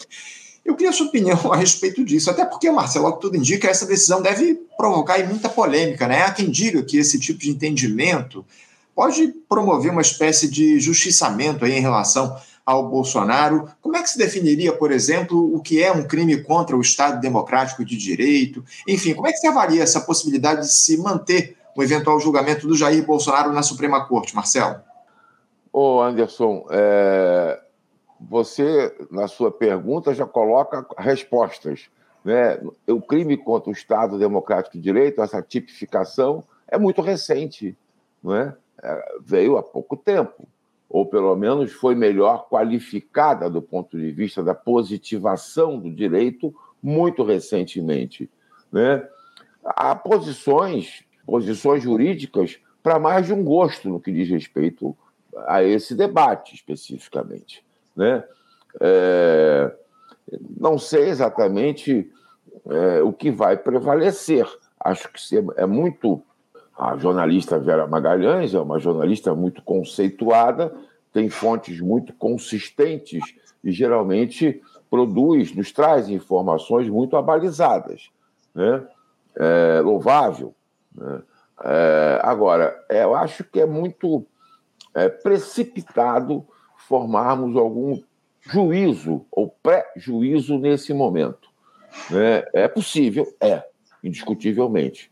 Eu 0.66 0.76
queria 0.76 0.90
a 0.90 0.94
sua 0.94 1.08
opinião 1.08 1.54
a 1.54 1.56
respeito 1.56 2.04
disso, 2.04 2.30
até 2.30 2.44
porque, 2.44 2.70
Marcelo, 2.70 3.06
ao 3.06 3.16
que 3.16 3.22
tudo 3.22 3.38
indica, 3.38 3.70
essa 3.70 3.86
decisão 3.86 4.22
deve 4.22 4.56
provocar 4.76 5.26
muita 5.26 5.48
polêmica. 5.48 6.06
Né? 6.06 6.24
Há 6.24 6.32
quem 6.32 6.52
diga 6.52 6.84
que 6.84 6.98
esse 6.98 7.18
tipo 7.18 7.40
de 7.40 7.50
entendimento 7.50 8.46
pode 8.94 9.30
promover 9.48 9.90
uma 9.90 10.02
espécie 10.02 10.52
de 10.52 10.78
justiçamento 10.78 11.64
aí 11.64 11.72
em 11.72 11.82
relação 11.82 12.36
ao 12.66 12.90
Bolsonaro. 12.90 13.70
Como 13.82 13.96
é 13.96 14.04
que 14.04 14.10
se 14.10 14.18
definiria, 14.18 14.74
por 14.74 14.92
exemplo, 14.92 15.56
o 15.56 15.62
que 15.62 15.82
é 15.82 15.94
um 15.94 16.04
crime 16.04 16.44
contra 16.44 16.76
o 16.76 16.82
Estado 16.82 17.22
Democrático 17.22 17.86
de 17.86 17.96
Direito? 17.96 18.66
Enfim, 18.86 19.14
como 19.14 19.28
é 19.28 19.32
que 19.32 19.40
se 19.40 19.48
avalia 19.48 19.82
essa 19.82 20.02
possibilidade 20.02 20.68
de 20.68 20.74
se 20.74 20.98
manter 20.98 21.56
o 21.76 21.84
eventual 21.84 22.20
julgamento 22.20 22.68
do 22.68 22.76
Jair 22.76 23.06
Bolsonaro 23.06 23.52
na 23.52 23.64
Suprema 23.64 24.06
Corte, 24.06 24.36
Marcelo? 24.36 24.82
Ô, 25.72 26.02
Anderson, 26.02 26.66
é 26.70 27.62
você, 28.30 28.96
na 29.10 29.28
sua 29.28 29.52
pergunta, 29.52 30.14
já 30.14 30.26
coloca 30.26 30.86
respostas. 30.98 31.90
Né? 32.24 32.60
O 32.88 33.02
crime 33.02 33.36
contra 33.36 33.70
o 33.70 33.74
Estado 33.74 34.20
Democrático 34.20 34.78
de 34.78 34.84
Direito, 34.84 35.22
essa 35.22 35.42
tipificação, 35.42 36.44
é 36.68 36.78
muito 36.78 37.02
recente, 37.02 37.76
não 38.22 38.36
é? 38.36 38.56
é? 38.84 39.16
veio 39.22 39.58
há 39.58 39.64
pouco 39.64 39.98
tempo, 39.98 40.48
ou 40.90 41.06
pelo 41.06 41.36
menos 41.36 41.72
foi 41.72 41.96
melhor 41.96 42.48
qualificada 42.48 43.50
do 43.50 43.62
ponto 43.62 43.98
de 43.98 44.12
vista 44.12 44.44
da 44.44 44.54
positivação 44.54 45.80
do 45.80 45.90
direito 45.90 46.54
muito 46.82 47.24
recentemente. 47.24 48.30
Né? 48.72 49.04
Há 49.64 49.96
posições, 49.96 51.04
posições 51.26 51.84
jurídicas 51.84 52.60
para 52.82 53.00
mais 53.00 53.28
de 53.28 53.34
um 53.34 53.44
gosto 53.44 53.90
no 53.90 54.00
que 54.00 54.12
diz 54.12 54.30
respeito 54.30 54.96
a 55.48 55.64
esse 55.64 55.96
debate 55.96 56.56
especificamente. 56.56 57.64
Né? 57.96 58.24
É, 58.80 59.72
não 60.60 60.78
sei 60.78 61.10
exatamente 61.10 62.10
é, 62.70 63.02
o 63.02 63.12
que 63.12 63.32
vai 63.32 63.58
prevalecer. 63.58 64.48
Acho 64.80 65.10
que 65.12 65.20
é 65.58 65.66
muito. 65.66 66.22
A 66.78 66.98
jornalista 66.98 67.60
Vera 67.60 67.86
Magalhães 67.86 68.56
é 68.56 68.60
uma 68.60 68.80
jornalista 68.80 69.36
muito 69.36 69.62
conceituada, 69.62 70.74
tem 71.14 71.30
fontes 71.30 71.80
muito 71.80 72.12
consistentes 72.14 73.22
e 73.64 73.72
geralmente 73.72 74.62
produz, 74.90 75.54
nos 75.54 75.72
traz 75.72 76.10
informações 76.10 76.90
muito 76.90 77.16
abalizadas. 77.16 78.10
Né? 78.56 78.84
É, 79.36 79.82
louvável. 79.82 80.56
É, 81.64 82.20
agora, 82.24 82.84
eu 82.90 83.16
acho 83.16 83.44
que 83.44 83.60
é 83.60 83.66
muito 83.66 84.26
é, 84.94 85.08
precipitado 85.10 86.46
formarmos 86.88 87.56
algum 87.56 88.02
juízo 88.42 89.26
ou 89.32 89.56
pré-juízo 89.62 90.58
nesse 90.58 90.94
momento. 90.94 91.50
Né? 92.10 92.44
É 92.54 92.68
possível? 92.68 93.28
É, 93.40 93.64
indiscutivelmente. 94.04 95.12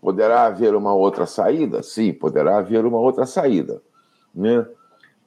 Poderá 0.00 0.46
haver 0.46 0.74
uma 0.74 0.94
outra 0.94 1.26
saída? 1.26 1.82
Sim, 1.82 2.12
poderá 2.12 2.58
haver 2.58 2.84
uma 2.84 2.98
outra 2.98 3.26
saída. 3.26 3.82
Né? 4.34 4.66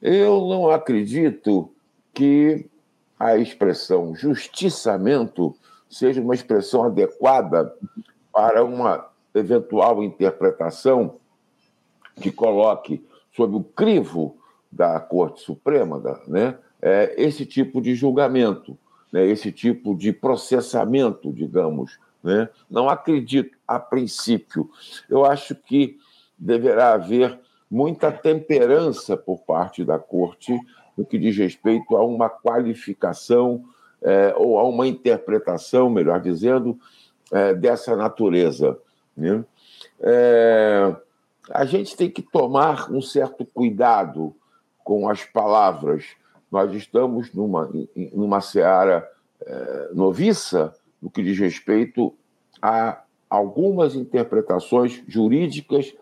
Eu 0.02 0.46
não 0.48 0.68
acredito 0.68 1.70
que 2.12 2.68
a 3.18 3.36
expressão 3.36 4.14
justiçamento 4.14 5.54
seja 5.88 6.20
uma 6.20 6.34
expressão 6.34 6.84
adequada 6.84 7.74
para 8.32 8.64
uma 8.64 9.08
eventual 9.34 10.02
interpretação 10.02 11.16
que 12.20 12.30
coloque 12.30 13.04
sob 13.32 13.56
o 13.56 13.64
crivo 13.64 14.36
da 14.70 14.98
Corte 15.00 15.40
Suprema, 15.40 16.00
né, 16.28 16.56
é 16.80 17.14
esse 17.16 17.44
tipo 17.44 17.80
de 17.80 17.94
julgamento, 17.94 18.78
né, 19.12 19.26
esse 19.26 19.50
tipo 19.50 19.94
de 19.94 20.12
processamento, 20.12 21.32
digamos. 21.32 21.98
Né? 22.22 22.48
Não 22.70 22.88
acredito, 22.88 23.56
a 23.66 23.78
princípio. 23.78 24.70
Eu 25.08 25.24
acho 25.24 25.54
que 25.54 25.98
deverá 26.38 26.94
haver 26.94 27.38
muita 27.70 28.10
temperança 28.10 29.16
por 29.16 29.40
parte 29.40 29.84
da 29.84 29.98
Corte 29.98 30.58
no 30.96 31.04
que 31.04 31.18
diz 31.18 31.36
respeito 31.36 31.96
a 31.96 32.04
uma 32.04 32.28
qualificação 32.28 33.64
é, 34.02 34.34
ou 34.36 34.58
a 34.58 34.64
uma 34.64 34.86
interpretação, 34.86 35.90
melhor 35.90 36.20
dizendo, 36.20 36.78
é, 37.32 37.54
dessa 37.54 37.96
natureza. 37.96 38.78
Né? 39.16 39.44
É, 40.00 40.96
a 41.50 41.64
gente 41.64 41.96
tem 41.96 42.10
que 42.10 42.22
tomar 42.22 42.90
um 42.90 43.00
certo 43.00 43.44
cuidado 43.44 44.34
com 44.82 45.08
as 45.08 45.24
palavras. 45.24 46.04
Nós 46.50 46.74
estamos 46.74 47.32
numa, 47.32 47.70
numa 48.12 48.40
seara 48.40 49.08
é, 49.40 49.90
noviça 49.92 50.74
no 51.00 51.10
que 51.10 51.22
diz 51.22 51.38
respeito 51.38 52.14
a 52.62 53.02
algumas 53.28 53.94
interpretações 53.94 55.02
jurídicas 55.06 55.94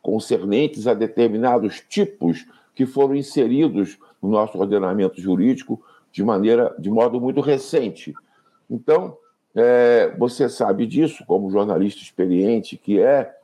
concernentes 0.00 0.86
a 0.86 0.94
determinados 0.94 1.80
tipos 1.80 2.46
que 2.74 2.86
foram 2.86 3.14
inseridos 3.14 3.98
no 4.20 4.30
nosso 4.30 4.58
ordenamento 4.58 5.20
jurídico 5.20 5.82
de 6.10 6.24
maneira, 6.24 6.74
de 6.78 6.90
modo 6.90 7.20
muito 7.20 7.40
recente. 7.40 8.14
Então, 8.70 9.16
é, 9.54 10.14
você 10.18 10.48
sabe 10.48 10.86
disso, 10.86 11.24
como 11.26 11.50
jornalista 11.50 12.00
experiente 12.00 12.76
que 12.76 13.00
é, 13.00 13.34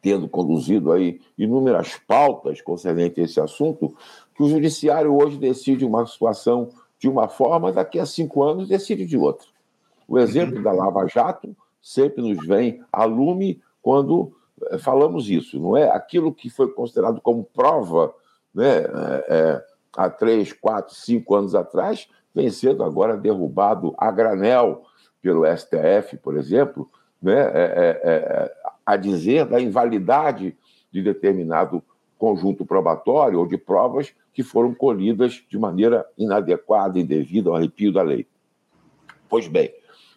tendo 0.00 0.28
conduzido 0.28 0.92
aí 0.92 1.20
inúmeras 1.36 2.00
pautas 2.06 2.60
concernentes 2.60 3.18
a 3.18 3.22
esse 3.22 3.40
assunto, 3.40 3.96
que 4.34 4.42
o 4.42 4.48
judiciário 4.48 5.14
hoje 5.14 5.36
decide 5.36 5.84
uma 5.84 6.06
situação 6.06 6.70
de 6.98 7.08
uma 7.08 7.28
forma, 7.28 7.72
daqui 7.72 7.98
a 7.98 8.06
cinco 8.06 8.42
anos 8.42 8.68
decide 8.68 9.04
de 9.04 9.16
outra. 9.16 9.46
O 10.08 10.18
exemplo 10.18 10.62
da 10.62 10.72
Lava 10.72 11.06
Jato 11.06 11.54
sempre 11.82 12.22
nos 12.22 12.46
vem 12.46 12.82
a 12.92 13.04
lume 13.04 13.60
quando 13.82 14.32
eh, 14.70 14.78
falamos 14.78 15.28
isso, 15.28 15.60
não 15.60 15.76
é? 15.76 15.90
Aquilo 15.90 16.32
que 16.32 16.48
foi 16.48 16.72
considerado 16.72 17.20
como 17.20 17.44
prova 17.44 18.14
né, 18.54 18.78
é, 18.78 19.24
é, 19.28 19.64
há 19.96 20.08
três, 20.08 20.52
quatro, 20.52 20.94
cinco 20.94 21.34
anos 21.34 21.54
atrás, 21.54 22.08
vem 22.34 22.50
sendo 22.50 22.82
agora 22.82 23.16
derrubado 23.16 23.94
a 23.96 24.10
granel 24.10 24.84
pelo 25.22 25.44
STF, 25.46 26.16
por 26.18 26.36
exemplo, 26.36 26.90
né, 27.22 27.40
é, 27.40 28.00
é, 28.02 28.14
é 28.14 28.54
a 28.84 28.96
dizer 28.96 29.46
da 29.46 29.60
invalidade 29.60 30.56
de 30.92 31.02
determinado 31.02 31.82
conjunto 32.18 32.64
probatório 32.64 33.38
ou 33.38 33.46
de 33.46 33.56
provas 33.56 34.14
que 34.32 34.42
foram 34.42 34.74
colhidas 34.74 35.42
de 35.48 35.58
maneira 35.58 36.06
inadequada 36.16 36.98
e 36.98 37.04
devida 37.04 37.50
ao 37.50 37.56
arrepio 37.56 37.92
da 37.92 38.02
lei. 38.02 38.26
Pois 39.28 39.48
bem, 39.48 39.74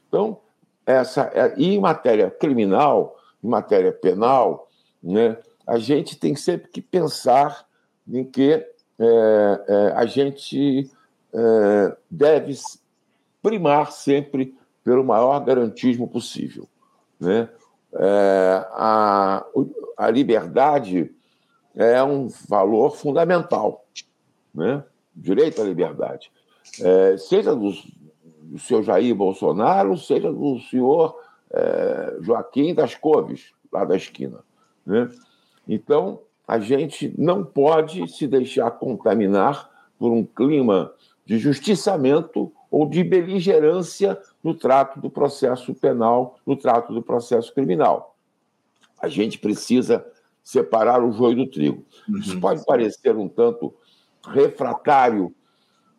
então, 0.07 0.39
essa, 0.85 1.31
é, 1.33 1.53
e 1.57 1.75
em 1.75 1.79
matéria 1.79 2.29
criminal, 2.29 3.17
em 3.43 3.47
matéria 3.47 3.91
penal, 3.91 4.67
né, 5.01 5.37
a 5.65 5.77
gente 5.77 6.17
tem 6.17 6.35
sempre 6.35 6.69
que 6.69 6.81
pensar 6.81 7.65
em 8.07 8.23
que 8.23 8.53
é, 8.53 8.65
é, 8.99 9.93
a 9.95 10.05
gente 10.05 10.89
é, 11.33 11.97
deve 12.09 12.55
primar 13.41 13.91
sempre 13.91 14.55
pelo 14.83 15.03
maior 15.03 15.39
garantismo 15.43 16.07
possível. 16.07 16.67
Né? 17.19 17.49
É, 17.93 18.65
a, 18.71 19.45
a 19.97 20.09
liberdade 20.09 21.11
é 21.75 22.01
um 22.03 22.27
valor 22.47 22.95
fundamental, 22.95 23.85
né? 24.53 24.83
direito 25.15 25.61
à 25.61 25.65
liberdade. 25.65 26.31
É, 26.81 27.17
seja 27.17 27.55
do, 27.55 27.71
do 28.41 28.59
senhor 28.59 28.83
Jair 28.83 29.15
Bolsonaro, 29.15 29.97
seja 29.97 30.31
do 30.31 30.59
senhor 30.61 31.19
é, 31.51 32.17
Joaquim 32.21 32.73
das 32.73 32.95
Coves, 32.95 33.51
lá 33.71 33.85
da 33.85 33.95
esquina. 33.95 34.39
Né? 34.85 35.09
Então, 35.67 36.21
a 36.47 36.59
gente 36.59 37.13
não 37.17 37.43
pode 37.43 38.07
se 38.07 38.25
deixar 38.25 38.71
contaminar 38.71 39.69
por 39.99 40.11
um 40.11 40.23
clima 40.23 40.93
de 41.27 41.37
justiçamento 41.37 42.51
ou 42.71 42.87
de 42.87 43.03
beligerância 43.03 44.17
no 44.41 44.53
trato 44.53 45.01
do 45.01 45.09
processo 45.09 45.75
penal, 45.75 46.39
no 46.45 46.55
trato 46.55 46.93
do 46.93 47.03
processo 47.03 47.53
criminal. 47.53 48.15
A 48.97 49.09
gente 49.09 49.37
precisa 49.37 50.05
separar 50.41 51.03
o 51.03 51.11
joio 51.11 51.35
do 51.35 51.47
trigo. 51.47 51.83
Uhum. 52.07 52.17
Isso 52.19 52.39
pode 52.39 52.65
parecer 52.65 53.13
um 53.17 53.27
tanto 53.27 53.73
refratário 54.25 55.35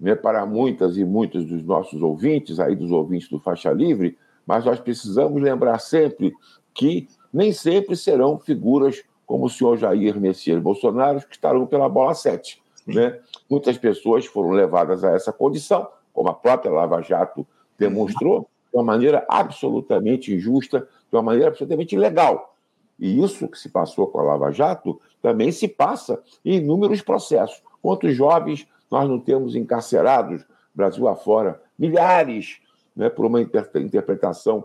né, 0.00 0.14
para 0.14 0.46
muitas 0.46 0.96
e 0.96 1.04
muitos 1.04 1.44
dos 1.44 1.62
nossos 1.62 2.00
ouvintes, 2.00 2.58
aí 2.58 2.74
dos 2.74 2.90
ouvintes 2.90 3.28
do 3.28 3.38
Faixa 3.38 3.70
Livre, 3.70 4.16
mas 4.46 4.64
nós 4.64 4.80
precisamos 4.80 5.42
lembrar 5.42 5.78
sempre 5.78 6.32
que 6.72 7.06
nem 7.30 7.52
sempre 7.52 7.94
serão 7.96 8.38
figuras 8.38 9.02
como 9.26 9.44
o 9.44 9.50
senhor 9.50 9.76
Jair 9.76 10.18
Messias 10.18 10.62
Bolsonaro 10.62 11.20
que 11.20 11.34
estarão 11.34 11.66
pela 11.66 11.86
bola 11.86 12.14
7. 12.14 12.62
Né? 12.86 13.20
Muitas 13.48 13.78
pessoas 13.78 14.26
foram 14.26 14.50
levadas 14.50 15.04
a 15.04 15.10
essa 15.12 15.32
condição, 15.32 15.88
como 16.12 16.28
a 16.28 16.34
própria 16.34 16.70
Lava 16.70 17.00
Jato 17.00 17.46
demonstrou, 17.78 18.48
de 18.70 18.76
uma 18.76 18.84
maneira 18.84 19.24
absolutamente 19.28 20.34
injusta, 20.34 20.80
de 20.80 21.16
uma 21.16 21.22
maneira 21.22 21.48
absolutamente 21.48 21.94
ilegal. 21.94 22.54
E 22.98 23.22
isso 23.22 23.48
que 23.48 23.58
se 23.58 23.68
passou 23.68 24.08
com 24.08 24.18
a 24.18 24.22
Lava 24.22 24.50
Jato 24.50 25.00
também 25.22 25.52
se 25.52 25.68
passa 25.68 26.22
em 26.44 26.56
inúmeros 26.56 27.00
processos. 27.00 27.62
Quantos 27.80 28.14
jovens 28.14 28.66
nós 28.90 29.08
não 29.08 29.18
temos 29.18 29.54
encarcerados, 29.54 30.44
Brasil 30.74 31.08
afora, 31.08 31.62
milhares, 31.78 32.60
né, 32.94 33.08
por 33.08 33.24
uma 33.24 33.40
interpretação 33.40 34.64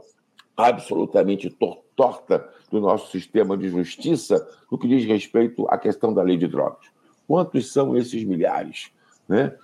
absolutamente 0.56 1.50
torta 1.96 2.50
do 2.69 2.80
nosso 2.80 3.12
sistema 3.12 3.56
de 3.56 3.69
justiça 3.69 4.48
no 4.72 4.78
que 4.78 4.88
diz 4.88 5.06
respeito 5.06 5.65
à 5.69 5.78
questão 5.78 6.13
da 6.13 6.22
lei 6.22 6.38
de 6.38 6.48
drogas. 6.48 6.93
Quantos 7.28 7.72
são 7.72 7.96
esses 7.96 8.24
milhares 8.24 8.92
né, 9.28 9.56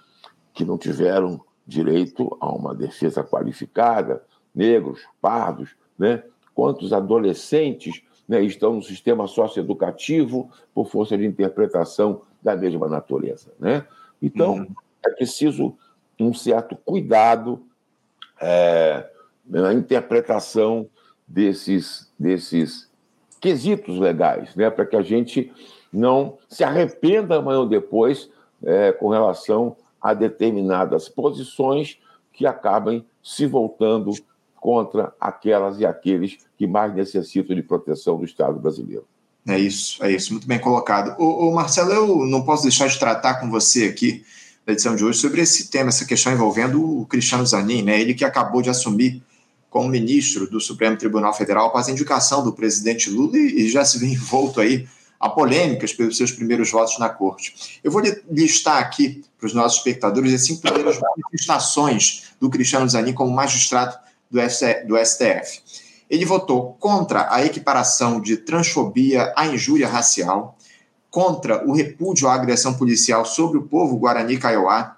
que 0.53 0.63
não 0.65 0.77
tiveram 0.77 1.41
direito 1.65 2.35
a 2.39 2.51
uma 2.51 2.73
defesa 2.73 3.23
qualificada, 3.23 4.23
negros, 4.53 5.01
pardos, 5.21 5.75
né? 5.97 6.23
quantos 6.55 6.91
adolescentes 6.91 8.01
né, 8.27 8.41
estão 8.43 8.73
no 8.73 8.81
sistema 8.81 9.27
socioeducativo 9.27 10.49
por 10.73 10.89
força 10.89 11.17
de 11.17 11.25
interpretação 11.25 12.23
da 12.41 12.55
mesma 12.55 12.87
natureza. 12.87 13.51
Né? 13.59 13.85
Então, 14.21 14.55
uhum. 14.55 14.75
é 15.05 15.09
preciso 15.11 15.77
um 16.19 16.33
certo 16.33 16.75
cuidado 16.75 17.63
é, 18.41 19.09
na 19.45 19.73
interpretação 19.73 20.89
desses, 21.27 22.11
desses 22.19 22.89
quesitos 23.39 23.97
legais, 23.99 24.55
né, 24.55 24.69
para 24.69 24.85
que 24.85 24.95
a 24.95 25.01
gente 25.01 25.51
não 25.91 26.37
se 26.47 26.63
arrependa 26.63 27.37
amanhã 27.37 27.59
ou 27.59 27.67
depois 27.67 28.29
é, 28.63 28.91
com 28.91 29.09
relação 29.09 29.75
a 30.01 30.13
determinadas 30.13 31.09
posições 31.09 31.97
que 32.33 32.45
acabem 32.45 33.05
se 33.21 33.45
voltando 33.45 34.13
contra 34.55 35.13
aquelas 35.19 35.79
e 35.79 35.85
aqueles 35.85 36.37
que 36.57 36.67
mais 36.67 36.93
necessitam 36.93 37.55
de 37.55 37.63
proteção 37.63 38.17
do 38.17 38.25
Estado 38.25 38.59
brasileiro. 38.59 39.05
É 39.47 39.57
isso, 39.57 40.03
é 40.03 40.11
isso, 40.11 40.33
muito 40.33 40.47
bem 40.47 40.59
colocado. 40.59 41.15
O, 41.17 41.51
Marcelo, 41.51 41.91
eu 41.91 42.25
não 42.25 42.43
posso 42.43 42.63
deixar 42.63 42.87
de 42.87 42.99
tratar 42.99 43.35
com 43.35 43.49
você 43.49 43.85
aqui 43.85 44.23
na 44.65 44.73
edição 44.73 44.95
de 44.95 45.03
hoje 45.03 45.19
sobre 45.19 45.41
esse 45.41 45.69
tema, 45.69 45.89
essa 45.89 46.05
questão 46.05 46.31
envolvendo 46.31 47.01
o 47.01 47.05
Cristiano 47.05 47.45
Zanin, 47.45 47.81
né? 47.81 47.99
Ele 47.99 48.13
que 48.13 48.25
acabou 48.25 48.61
de 48.61 48.69
assumir 48.69 49.23
como 49.69 49.87
ministro 49.87 50.49
do 50.49 50.59
Supremo 50.59 50.97
Tribunal 50.97 51.33
Federal 51.33 51.67
após 51.67 51.87
a 51.87 51.91
indicação 51.91 52.43
do 52.43 52.53
presidente 52.53 53.09
Lula 53.09 53.37
e 53.37 53.67
já 53.69 53.83
se 53.85 53.97
vê 53.97 54.07
envolto 54.07 54.59
aí 54.59 54.87
a 55.19 55.29
polêmicas 55.29 55.91
pelos 55.91 56.15
seus 56.15 56.31
primeiros 56.31 56.71
votos 56.71 56.97
na 56.97 57.09
corte. 57.09 57.79
Eu 57.83 57.91
vou 57.91 58.01
listar 58.31 58.77
aqui 58.77 59.23
para 59.37 59.47
os 59.47 59.53
nossos 59.53 59.79
espectadores 59.79 60.33
as 60.33 60.41
cinco 60.45 60.61
primeiras 60.61 60.97
manifestações 60.99 62.31
do 62.39 62.49
Cristiano 62.49 62.87
Zanin 62.87 63.13
como 63.13 63.31
magistrado 63.31 63.97
do, 64.31 64.39
STF. 64.39 65.61
Ele 66.09 66.25
votou 66.25 66.73
contra 66.79 67.33
a 67.33 67.45
equiparação 67.45 68.21
de 68.21 68.37
transfobia 68.37 69.33
à 69.35 69.45
injúria 69.47 69.87
racial, 69.87 70.57
contra 71.11 71.67
o 71.67 71.73
repúdio 71.73 72.27
à 72.27 72.33
agressão 72.33 72.73
policial 72.75 73.25
sobre 73.25 73.57
o 73.57 73.63
povo 73.63 73.97
Guarani 73.97 74.37
Kaiowá, 74.37 74.97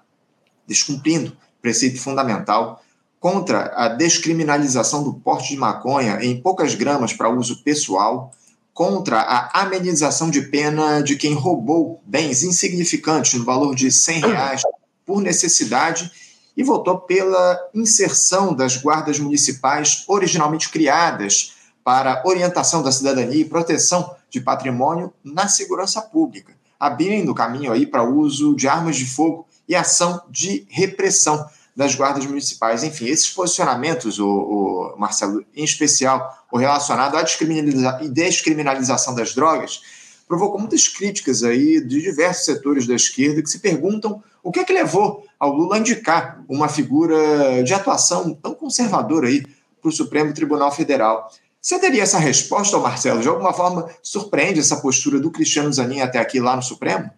descumprindo 0.66 1.36
preceito 1.60 2.00
fundamental, 2.00 2.82
contra 3.18 3.72
a 3.76 3.88
descriminalização 3.88 5.04
do 5.04 5.14
porte 5.14 5.50
de 5.50 5.56
maconha 5.56 6.18
em 6.22 6.40
poucas 6.40 6.74
gramas 6.74 7.12
para 7.12 7.30
uso 7.30 7.62
pessoal, 7.62 8.32
contra 8.72 9.20
a 9.20 9.62
amenização 9.62 10.30
de 10.30 10.42
pena 10.42 11.02
de 11.02 11.16
quem 11.16 11.34
roubou 11.34 12.02
bens 12.06 12.42
insignificantes 12.42 13.34
no 13.34 13.44
valor 13.44 13.74
de 13.74 13.90
100 13.90 14.20
reais 14.20 14.62
por 15.04 15.20
necessidade 15.20 16.10
e 16.56 16.62
votou 16.62 16.98
pela 16.98 17.58
inserção 17.74 18.54
das 18.54 18.76
guardas 18.76 19.18
municipais 19.18 20.04
originalmente 20.06 20.68
criadas 20.68 21.54
para 21.84 22.22
orientação 22.24 22.82
da 22.82 22.92
cidadania 22.92 23.40
e 23.40 23.44
proteção 23.44 24.14
de 24.30 24.40
patrimônio 24.40 25.12
na 25.22 25.48
segurança 25.48 26.00
pública, 26.00 26.54
abrindo 26.78 27.34
caminho 27.34 27.72
aí 27.72 27.86
para 27.86 28.02
o 28.02 28.18
uso 28.18 28.54
de 28.54 28.68
armas 28.68 28.96
de 28.96 29.04
fogo 29.04 29.46
e 29.68 29.74
ação 29.74 30.22
de 30.30 30.66
repressão 30.68 31.46
das 31.74 31.94
guardas 31.94 32.26
municipais. 32.26 32.82
Enfim, 32.84 33.06
esses 33.06 33.30
posicionamentos, 33.30 34.18
o, 34.18 34.28
o 34.28 34.94
Marcelo, 34.98 35.44
em 35.54 35.64
especial 35.64 36.46
o 36.50 36.58
relacionado 36.58 37.16
à 37.16 37.22
descriminaliza 37.22 37.98
descriminalização 38.10 39.14
das 39.14 39.34
drogas, 39.34 39.80
provocou 40.28 40.58
muitas 40.58 40.88
críticas 40.88 41.42
aí 41.42 41.80
de 41.80 42.00
diversos 42.00 42.44
setores 42.44 42.86
da 42.86 42.94
esquerda 42.94 43.42
que 43.42 43.50
se 43.50 43.58
perguntam 43.58 44.22
o 44.42 44.50
que 44.50 44.60
é 44.60 44.64
que 44.64 44.72
levou 44.72 45.24
ao 45.38 45.52
Lula 45.52 45.76
a 45.76 45.78
indicar 45.78 46.42
uma 46.48 46.68
figura 46.68 47.62
de 47.62 47.72
atuação 47.72 48.34
tão 48.34 48.54
conservadora 48.54 49.28
aí 49.28 49.42
para 49.80 49.88
o 49.88 49.92
Supremo 49.92 50.32
Tribunal 50.32 50.72
Federal. 50.72 51.30
Você 51.60 51.78
teria 51.78 52.02
essa 52.02 52.18
resposta, 52.18 52.76
Marcelo? 52.78 53.20
De 53.20 53.28
alguma 53.28 53.52
forma, 53.52 53.88
surpreende 54.02 54.58
essa 54.58 54.80
postura 54.80 55.20
do 55.20 55.30
Cristiano 55.30 55.72
Zanin 55.72 56.00
até 56.00 56.18
aqui 56.18 56.40
lá 56.40 56.56
no 56.56 56.62
Supremo? 56.62 57.08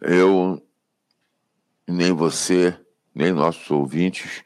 Eu, 0.00 0.60
nem 1.86 2.12
você, 2.12 2.76
nem 3.14 3.32
nossos 3.32 3.70
ouvintes, 3.70 4.42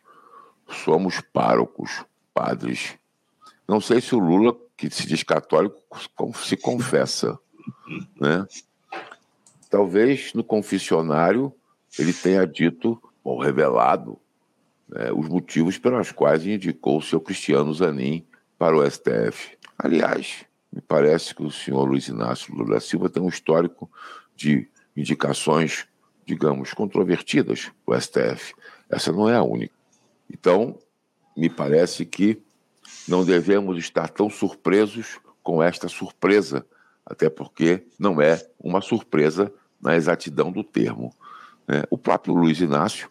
somos 0.68 1.20
párocos, 1.20 2.05
padres. 2.35 2.98
Não 3.66 3.81
sei 3.81 4.00
se 4.00 4.14
o 4.14 4.18
Lula, 4.18 4.57
que 4.76 4.90
se 4.90 5.07
diz 5.07 5.22
católico, 5.22 5.76
se 6.35 6.57
confessa. 6.57 7.38
Né? 8.20 8.46
Talvez 9.68 10.33
no 10.33 10.44
confessionário 10.44 11.52
ele 11.98 12.12
tenha 12.12 12.46
dito, 12.46 13.00
ou 13.24 13.40
revelado, 13.40 14.18
né, 14.88 15.11
os 15.12 15.29
motivos 15.29 15.79
pelos 15.79 16.12
quais 16.12 16.46
indicou 16.46 16.98
o 16.98 17.02
seu 17.02 17.20
Cristiano 17.20 17.74
Zanin 17.74 18.24
para 18.57 18.76
o 18.76 18.88
STF. 18.88 19.59
Aliás, 19.76 20.44
me 20.72 20.81
parece 20.81 21.35
que 21.35 21.42
o 21.42 21.50
senhor 21.50 21.85
Luiz 21.85 22.07
Inácio 22.09 22.55
Lula 22.55 22.74
da 22.74 22.81
Silva 22.81 23.11
tem 23.11 23.22
um 23.22 23.29
histórico 23.29 23.90
de 24.35 24.68
indicações, 24.96 25.87
digamos, 26.27 26.75
controvertidas 26.75 27.71
o 27.87 27.99
STF. 27.99 28.55
Essa 28.91 29.12
não 29.12 29.29
é 29.29 29.37
a 29.37 29.43
única. 29.43 29.75
Então, 30.31 30.77
me 31.37 31.49
parece 31.49 32.05
que 32.05 32.43
não 33.07 33.25
devemos 33.25 33.79
estar 33.79 34.09
tão 34.09 34.29
surpresos 34.29 35.21
com 35.43 35.62
esta 35.62 35.89
surpresa, 35.89 36.67
até 37.05 37.31
porque 37.31 37.87
não 37.99 38.21
é 38.21 38.45
uma 38.59 38.81
surpresa 38.81 39.53
na 39.81 39.95
exatidão 39.95 40.51
do 40.51 40.65
termo. 40.65 41.15
Né? 41.69 41.85
O 41.89 41.97
próprio 41.97 42.35
Luiz 42.35 42.61
Inácio, 42.61 43.09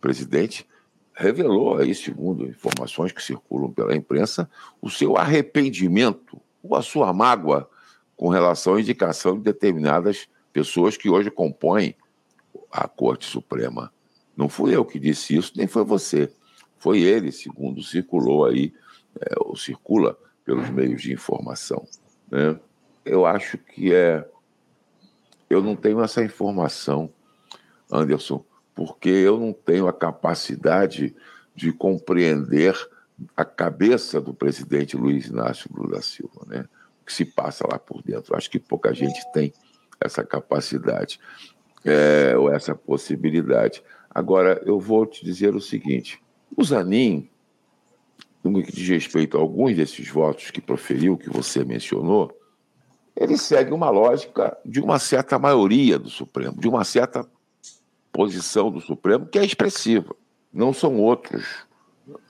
presidente, 0.00 0.64
revelou 1.12 1.78
aí, 1.78 1.94
segundo 1.94 2.46
informações 2.46 3.10
que 3.10 3.22
circulam 3.22 3.72
pela 3.72 3.94
imprensa, 3.94 4.48
o 4.80 4.88
seu 4.88 5.16
arrependimento 5.16 6.40
ou 6.62 6.76
a 6.76 6.82
sua 6.82 7.12
mágoa 7.12 7.68
com 8.16 8.28
relação 8.28 8.74
à 8.74 8.80
indicação 8.80 9.36
de 9.36 9.42
determinadas 9.42 10.28
pessoas 10.52 10.96
que 10.96 11.08
hoje 11.08 11.30
compõem 11.30 11.96
a 12.74 12.88
Corte 12.88 13.24
Suprema. 13.24 13.92
Não 14.36 14.48
fui 14.48 14.74
eu 14.74 14.84
que 14.84 14.98
disse 14.98 15.36
isso, 15.36 15.52
nem 15.54 15.68
foi 15.68 15.84
você. 15.84 16.32
Foi 16.76 17.00
ele, 17.00 17.30
segundo 17.30 17.80
circulou 17.82 18.44
aí, 18.44 18.74
é, 19.20 19.34
ou 19.38 19.56
circula 19.56 20.18
pelos 20.44 20.68
meios 20.70 21.00
de 21.00 21.12
informação. 21.12 21.86
Né? 22.28 22.58
Eu 23.04 23.24
acho 23.24 23.56
que 23.56 23.94
é. 23.94 24.28
Eu 25.48 25.62
não 25.62 25.76
tenho 25.76 26.02
essa 26.02 26.24
informação, 26.24 27.12
Anderson, 27.90 28.44
porque 28.74 29.08
eu 29.08 29.38
não 29.38 29.52
tenho 29.52 29.86
a 29.86 29.92
capacidade 29.92 31.14
de 31.54 31.72
compreender 31.72 32.74
a 33.36 33.44
cabeça 33.44 34.20
do 34.20 34.34
presidente 34.34 34.96
Luiz 34.96 35.26
Inácio 35.26 35.70
Lula 35.72 35.96
da 35.96 36.02
Silva, 36.02 36.44
né? 36.48 36.68
O 37.00 37.04
que 37.04 37.12
se 37.12 37.24
passa 37.24 37.64
lá 37.70 37.78
por 37.78 38.02
dentro. 38.02 38.34
Acho 38.34 38.50
que 38.50 38.58
pouca 38.58 38.92
gente 38.92 39.20
tem 39.32 39.52
essa 40.00 40.24
capacidade 40.24 41.20
é, 41.84 42.36
ou 42.36 42.50
essa 42.50 42.74
possibilidade. 42.74 43.82
Agora, 44.10 44.62
eu 44.64 44.78
vou 44.78 45.04
te 45.04 45.24
dizer 45.24 45.54
o 45.54 45.60
seguinte: 45.60 46.22
o 46.56 46.64
Zanin, 46.64 47.28
no 48.42 48.62
que 48.62 48.72
diz 48.72 48.88
respeito 48.88 49.36
a 49.36 49.40
alguns 49.40 49.76
desses 49.76 50.08
votos 50.08 50.50
que 50.50 50.60
proferiu, 50.60 51.16
que 51.16 51.28
você 51.28 51.64
mencionou, 51.64 52.32
ele 53.16 53.36
segue 53.36 53.72
uma 53.72 53.90
lógica 53.90 54.56
de 54.64 54.80
uma 54.80 54.98
certa 54.98 55.38
maioria 55.38 55.98
do 55.98 56.10
Supremo, 56.10 56.58
de 56.58 56.68
uma 56.68 56.84
certa 56.84 57.26
posição 58.12 58.70
do 58.70 58.80
Supremo 58.80 59.26
que 59.26 59.38
é 59.38 59.44
expressiva. 59.44 60.14
Não 60.52 60.72
são 60.72 60.96
outros. 61.00 61.66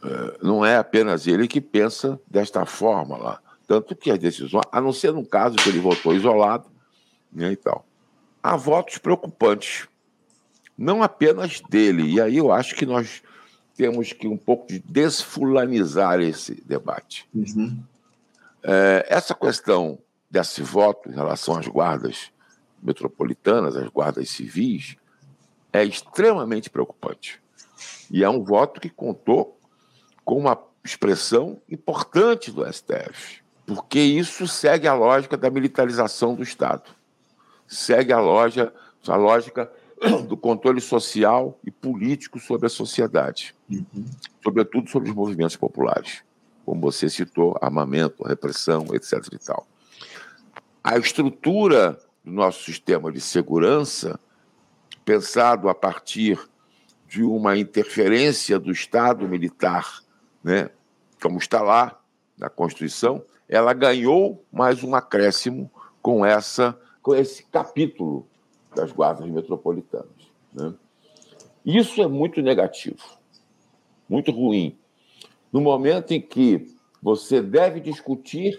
É, 0.03 0.39
não 0.43 0.65
é 0.65 0.77
apenas 0.77 1.27
ele 1.27 1.49
que 1.49 1.61
pensa 1.61 2.21
desta 2.31 2.65
forma 2.65 3.17
lá. 3.17 3.41
Tanto 3.67 3.97
que 3.97 4.11
as 4.11 4.19
decisões, 4.19 4.65
a 4.71 4.81
não 4.81 4.93
ser 4.93 5.13
no 5.13 5.25
caso 5.25 5.57
que 5.57 5.69
ele 5.69 5.81
votou 5.81 6.15
isolado 6.15 6.69
né, 7.33 7.53
e 7.53 7.57
tal, 7.57 7.85
há 8.45 8.57
votos 8.57 8.99
preocupantes. 8.99 9.89
Não 10.77 11.03
apenas 11.03 11.63
dele. 11.63 12.13
E 12.13 12.21
aí 12.21 12.37
eu 12.37 12.53
acho 12.53 12.75
que 12.75 12.85
nós 12.85 13.23
temos 13.75 14.13
que 14.13 14.29
um 14.29 14.37
pouco 14.37 14.69
de 14.69 14.81
desfulanizar 14.81 16.21
esse 16.21 16.63
debate. 16.67 17.27
Uhum. 17.35 17.83
É, 18.63 19.07
essa 19.09 19.35
questão 19.35 19.99
desse 20.31 20.63
voto 20.63 21.09
em 21.09 21.15
relação 21.15 21.57
às 21.57 21.67
guardas 21.67 22.31
metropolitanas, 22.83 23.77
às 23.77 23.89
guardas 23.89 24.29
civis, 24.29 24.97
é 25.73 25.83
extremamente 25.83 26.69
preocupante. 26.69 27.41
E 28.11 28.23
é 28.23 28.29
um 28.29 28.45
voto 28.45 28.79
que 28.79 28.91
contou 28.91 29.59
com 30.23 30.39
uma 30.39 30.59
expressão 30.85 31.61
importante 31.69 32.51
do 32.51 32.71
STF, 32.71 33.43
porque 33.67 33.99
isso 33.99 34.47
segue 34.47 34.87
a 34.87 34.95
lógica 34.95 35.37
da 35.37 35.51
militarização 35.51 36.35
do 36.35 36.43
Estado, 36.43 36.91
segue 37.67 38.13
a, 38.13 38.21
loja, 38.21 38.73
a 39.07 39.17
lógica 39.17 39.71
do 40.29 40.37
controle 40.37 40.81
social 40.81 41.59
e 41.65 41.71
político 41.71 42.39
sobre 42.39 42.67
a 42.67 42.71
sociedade, 42.71 43.55
uhum. 43.71 44.05
sobretudo 44.43 44.89
sobre 44.91 45.11
os 45.11 45.15
movimentos 45.15 45.57
populares, 45.57 46.23
como 46.65 46.81
você 46.81 47.09
citou, 47.09 47.57
armamento, 47.61 48.25
repressão, 48.25 48.87
etc. 48.93 49.27
E 49.33 49.39
tal. 49.39 49.67
A 50.83 50.99
estrutura 50.99 51.99
do 52.25 52.33
nosso 52.33 52.65
sistema 52.65 53.13
de 53.13 53.21
segurança, 53.21 54.19
pensado 55.05 55.69
a 55.69 55.75
partir 55.75 56.39
de 57.07 57.23
uma 57.23 57.57
interferência 57.57 58.59
do 58.59 58.73
Estado 58.73 59.29
militar, 59.29 60.03
né, 60.43 60.71
como 61.23 61.39
está 61.39 61.63
lá 61.63 62.01
na 62.37 62.49
Constituição, 62.49 63.23
ela 63.49 63.73
ganhou 63.73 64.45
mais 64.53 64.83
um 64.83 64.95
acréscimo 64.95 65.71
com 66.03 66.25
essa 66.25 66.79
com 67.05 67.15
esse 67.15 67.45
capítulo 67.45 68.27
das 68.75 68.91
guardas 68.91 69.29
metropolitanas. 69.29 70.33
Né? 70.55 70.73
Isso 71.63 72.03
é 72.03 72.09
muito 72.09 72.41
negativo, 72.41 72.97
muito 74.09 74.33
ruim. 74.33 74.79
No 75.53 75.61
momento 75.61 76.13
em 76.13 76.21
que 76.21 76.75
você 77.03 77.43
deve 77.43 77.79
discutir 77.79 78.59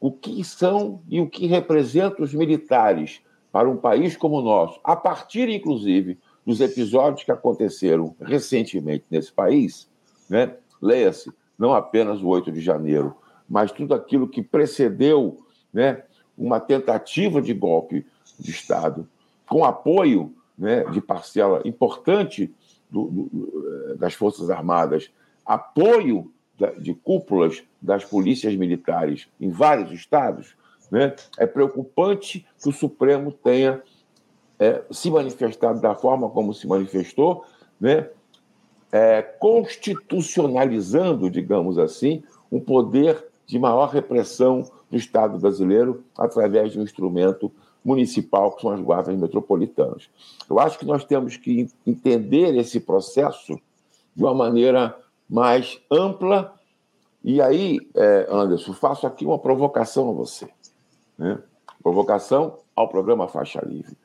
o 0.00 0.10
que 0.10 0.42
são 0.42 1.00
e 1.08 1.20
o 1.20 1.30
que 1.30 1.46
representam 1.46 2.24
os 2.24 2.34
militares 2.34 3.22
para 3.52 3.70
um 3.70 3.76
país 3.76 4.16
como 4.16 4.40
o 4.40 4.42
nosso, 4.42 4.80
a 4.82 4.96
partir, 4.96 5.48
inclusive, 5.48 6.18
dos 6.44 6.60
episódios 6.60 7.22
que 7.22 7.30
aconteceram 7.30 8.16
recentemente 8.20 9.04
nesse 9.08 9.32
país, 9.32 9.88
né? 10.28 10.56
leia-se, 10.82 11.32
não 11.56 11.72
apenas 11.72 12.20
o 12.20 12.26
8 12.26 12.50
de 12.50 12.60
janeiro, 12.60 13.16
mas 13.48 13.70
tudo 13.70 13.94
aquilo 13.94 14.28
que 14.28 14.42
precedeu 14.42 15.38
né, 15.72 16.02
uma 16.36 16.60
tentativa 16.60 17.40
de 17.40 17.54
golpe 17.54 18.04
de 18.38 18.50
Estado 18.50 19.08
com 19.48 19.64
apoio 19.64 20.34
né, 20.56 20.84
de 20.84 21.00
parcela 21.00 21.62
importante 21.64 22.52
do, 22.90 23.06
do, 23.06 23.90
eh, 23.90 23.94
das 23.96 24.14
Forças 24.14 24.50
Armadas, 24.50 25.10
apoio 25.44 26.30
de 26.78 26.94
cúpulas 26.94 27.64
das 27.82 28.04
polícias 28.04 28.54
militares 28.54 29.26
em 29.40 29.50
vários 29.50 29.90
estados, 29.90 30.54
né, 30.90 31.14
é 31.36 31.46
preocupante 31.46 32.46
que 32.62 32.68
o 32.68 32.72
Supremo 32.72 33.32
tenha 33.32 33.82
é, 34.58 34.82
se 34.90 35.10
manifestado 35.10 35.80
da 35.80 35.94
forma 35.96 36.28
como 36.30 36.54
se 36.54 36.66
manifestou, 36.66 37.44
né, 37.80 38.08
é, 38.92 39.22
constitucionalizando, 39.22 41.28
digamos 41.28 41.78
assim, 41.78 42.22
um 42.50 42.60
poder 42.60 43.26
de 43.46 43.58
maior 43.58 43.88
repressão 43.88 44.70
do 44.90 44.96
Estado 44.96 45.38
brasileiro 45.38 46.04
através 46.16 46.72
de 46.72 46.78
um 46.78 46.82
instrumento 46.82 47.50
municipal, 47.84 48.52
que 48.52 48.62
são 48.62 48.70
as 48.70 48.80
guardas 48.80 49.14
metropolitanas. 49.16 50.08
Eu 50.48 50.58
acho 50.58 50.78
que 50.78 50.86
nós 50.86 51.04
temos 51.04 51.36
que 51.36 51.68
entender 51.86 52.56
esse 52.56 52.80
processo 52.80 53.60
de 54.16 54.24
uma 54.24 54.34
maneira 54.34 54.96
mais 55.28 55.80
ampla. 55.90 56.54
E 57.22 57.42
aí, 57.42 57.78
é, 57.94 58.26
Anderson, 58.30 58.72
faço 58.72 59.06
aqui 59.06 59.24
uma 59.26 59.38
provocação 59.38 60.08
a 60.08 60.12
você. 60.12 60.48
Né? 61.18 61.38
Provocação 61.82 62.58
ao 62.74 62.88
programa 62.88 63.28
Faixa 63.28 63.60
Livre. 63.64 63.96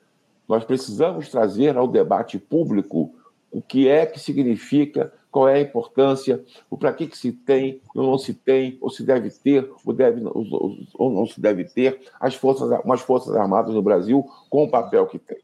Nós 0.47 0.65
precisamos 0.65 1.29
trazer 1.29 1.77
ao 1.77 1.87
debate 1.87 2.37
público 2.37 3.13
o 3.51 3.61
que 3.61 3.87
é 3.87 4.05
que 4.05 4.19
significa 4.19 5.13
qual 5.31 5.47
é 5.47 5.55
a 5.55 5.61
importância, 5.61 6.43
o 6.69 6.77
para 6.77 6.91
que, 6.93 7.07
que 7.07 7.17
se 7.17 7.31
tem, 7.31 7.81
ou 7.95 8.03
não 8.03 8.17
se 8.17 8.33
tem, 8.33 8.77
ou 8.81 8.89
se 8.89 9.03
deve 9.03 9.29
ter, 9.29 9.69
ou, 9.85 9.93
deve, 9.93 10.21
ou 10.25 11.11
não 11.11 11.25
se 11.25 11.39
deve 11.39 11.65
ter 11.65 12.01
as 12.19 12.35
forças, 12.35 12.69
umas 12.83 13.01
forças 13.01 13.35
armadas 13.35 13.73
no 13.73 13.81
Brasil 13.81 14.25
com 14.49 14.63
o 14.63 14.69
papel 14.69 15.05
que 15.07 15.19
tem. 15.19 15.39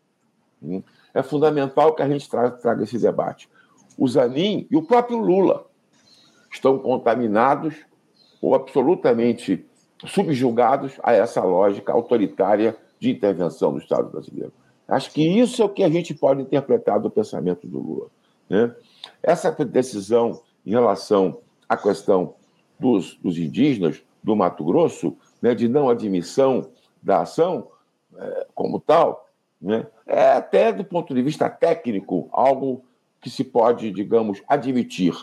Hum? 0.61 0.81
É 1.13 1.21
fundamental 1.21 1.93
que 1.93 2.01
a 2.01 2.09
gente 2.09 2.29
traga, 2.29 2.51
traga 2.51 2.83
esse 2.83 2.97
debate. 2.97 3.47
O 3.97 4.07
Zanin 4.07 4.67
e 4.69 4.75
o 4.75 4.83
próprio 4.83 5.17
Lula 5.17 5.65
estão 6.51 6.77
contaminados 6.79 7.75
ou 8.41 8.55
absolutamente 8.55 9.65
subjugados 10.05 10.93
a 11.03 11.13
essa 11.13 11.43
lógica 11.43 11.93
autoritária 11.93 12.75
de 12.99 13.11
intervenção 13.11 13.71
do 13.71 13.79
Estado 13.79 14.09
brasileiro. 14.09 14.51
Acho 14.87 15.11
que 15.11 15.21
isso 15.21 15.61
é 15.61 15.65
o 15.65 15.69
que 15.69 15.83
a 15.83 15.89
gente 15.89 16.13
pode 16.13 16.41
interpretar 16.41 16.99
do 16.99 17.09
pensamento 17.09 17.65
do 17.65 17.79
Lula. 17.79 18.07
Né? 18.49 18.73
Essa 19.21 19.51
decisão 19.51 20.41
em 20.65 20.71
relação 20.71 21.39
à 21.67 21.77
questão 21.77 22.35
dos, 22.79 23.15
dos 23.17 23.37
indígenas 23.37 24.01
do 24.23 24.35
Mato 24.35 24.63
Grosso, 24.63 25.15
né, 25.41 25.53
de 25.53 25.67
não 25.67 25.89
admissão 25.89 26.69
da 27.01 27.21
ação 27.21 27.67
é, 28.17 28.47
como 28.55 28.79
tal, 28.79 29.29
né, 29.61 29.85
é 30.07 30.31
até 30.31 30.73
do 30.73 30.83
ponto 30.83 31.13
de 31.13 31.21
vista 31.21 31.49
técnico 31.49 32.27
algo 32.31 32.83
que 33.21 33.29
se 33.29 33.43
pode, 33.43 33.91
digamos, 33.91 34.41
admitir. 34.47 35.13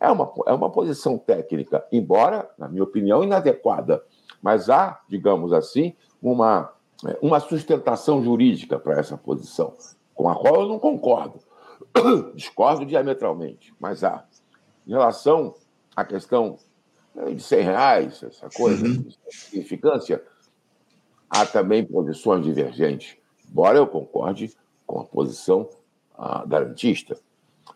É 0.00 0.10
uma, 0.10 0.32
é 0.46 0.52
uma 0.52 0.70
posição 0.70 1.18
técnica, 1.18 1.84
embora, 1.90 2.48
na 2.56 2.68
minha 2.68 2.84
opinião, 2.84 3.24
inadequada, 3.24 4.02
mas 4.40 4.70
há, 4.70 5.00
digamos 5.08 5.52
assim, 5.52 5.94
uma, 6.22 6.72
é, 7.06 7.18
uma 7.20 7.40
sustentação 7.40 8.22
jurídica 8.22 8.78
para 8.78 8.98
essa 8.98 9.16
posição, 9.16 9.74
com 10.14 10.28
a 10.28 10.36
qual 10.36 10.62
eu 10.62 10.68
não 10.68 10.78
concordo. 10.78 11.40
discordo 12.34 12.84
diametralmente, 12.84 13.74
mas 13.78 14.04
há. 14.04 14.24
Em 14.86 14.90
relação 14.90 15.54
à 15.94 16.04
questão 16.04 16.58
né, 17.14 17.32
de 17.32 17.42
100 17.42 17.60
reais, 17.62 18.22
essa 18.22 18.48
coisa, 18.48 18.84
uhum. 18.84 19.02
de 19.02 19.16
significância, 19.30 20.22
há 21.28 21.44
também 21.44 21.84
posições 21.84 22.44
divergentes, 22.44 23.16
embora 23.48 23.78
eu 23.78 23.86
concorde 23.86 24.54
com 24.86 25.00
a 25.00 25.04
posição 25.04 25.68
ah, 26.16 26.44
garantista, 26.46 27.18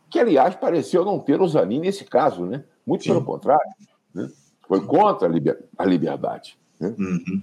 que, 0.09 0.19
aliás, 0.19 0.55
pareceu 0.55 1.05
não 1.05 1.19
ter 1.19 1.41
o 1.41 1.49
Zanin 1.49 1.81
nesse 1.81 2.05
caso, 2.05 2.45
né? 2.45 2.65
Muito 2.87 3.05
Sim. 3.05 3.11
pelo 3.11 3.25
contrário, 3.25 3.71
né? 4.15 4.31
foi 4.67 4.85
contra 4.85 5.29
a, 5.29 5.31
liber... 5.31 5.65
a 5.77 5.85
liberdade. 5.85 6.59
Né? 6.79 6.95
Uhum. 6.99 7.43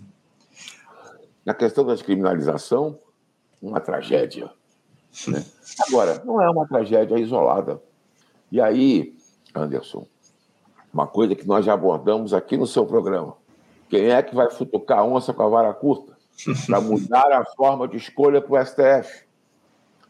Na 1.45 1.53
questão 1.53 1.85
da 1.85 1.93
descriminalização, 1.93 2.99
uma 3.61 3.79
tragédia. 3.79 4.51
Né? 5.27 5.43
Agora, 5.87 6.21
não 6.25 6.41
é 6.41 6.49
uma 6.49 6.67
tragédia 6.67 7.17
isolada. 7.17 7.81
E 8.51 8.59
aí, 8.59 9.15
Anderson, 9.53 10.05
uma 10.93 11.07
coisa 11.07 11.35
que 11.35 11.47
nós 11.47 11.65
já 11.65 11.73
abordamos 11.73 12.33
aqui 12.33 12.57
no 12.57 12.67
seu 12.67 12.85
programa: 12.85 13.35
quem 13.89 14.09
é 14.09 14.21
que 14.21 14.35
vai 14.35 14.49
futucar 14.49 14.99
a 14.99 15.03
onça 15.03 15.33
com 15.33 15.43
a 15.43 15.49
vara 15.49 15.73
curta? 15.73 16.19
para 16.65 16.79
mudar 16.79 17.31
a 17.31 17.45
forma 17.45 17.87
de 17.87 17.97
escolha 17.97 18.41
para 18.41 18.61
o 18.61 18.65
STF, 18.65 19.23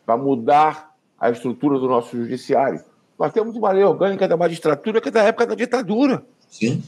para 0.05 0.17
mudar 0.17 0.95
a 1.19 1.29
estrutura 1.29 1.79
do 1.79 1.87
nosso 1.87 2.15
judiciário. 2.15 2.83
Nós 3.17 3.33
temos 3.33 3.55
uma 3.55 3.71
lei 3.71 3.83
orgânica 3.83 4.27
da 4.27 4.37
magistratura 4.37 5.01
que 5.01 5.09
é 5.09 5.11
da 5.11 5.23
época 5.23 5.47
da 5.47 5.55
ditadura. 5.55 6.23
Sim. 6.47 6.83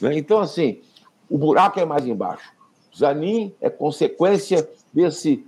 Né? 0.00 0.16
Então, 0.16 0.38
assim, 0.38 0.80
o 1.28 1.36
buraco 1.36 1.78
é 1.78 1.84
mais 1.84 2.06
embaixo. 2.06 2.52
Zanin 2.96 3.54
é 3.60 3.68
consequência 3.68 4.68
desse, 4.92 5.44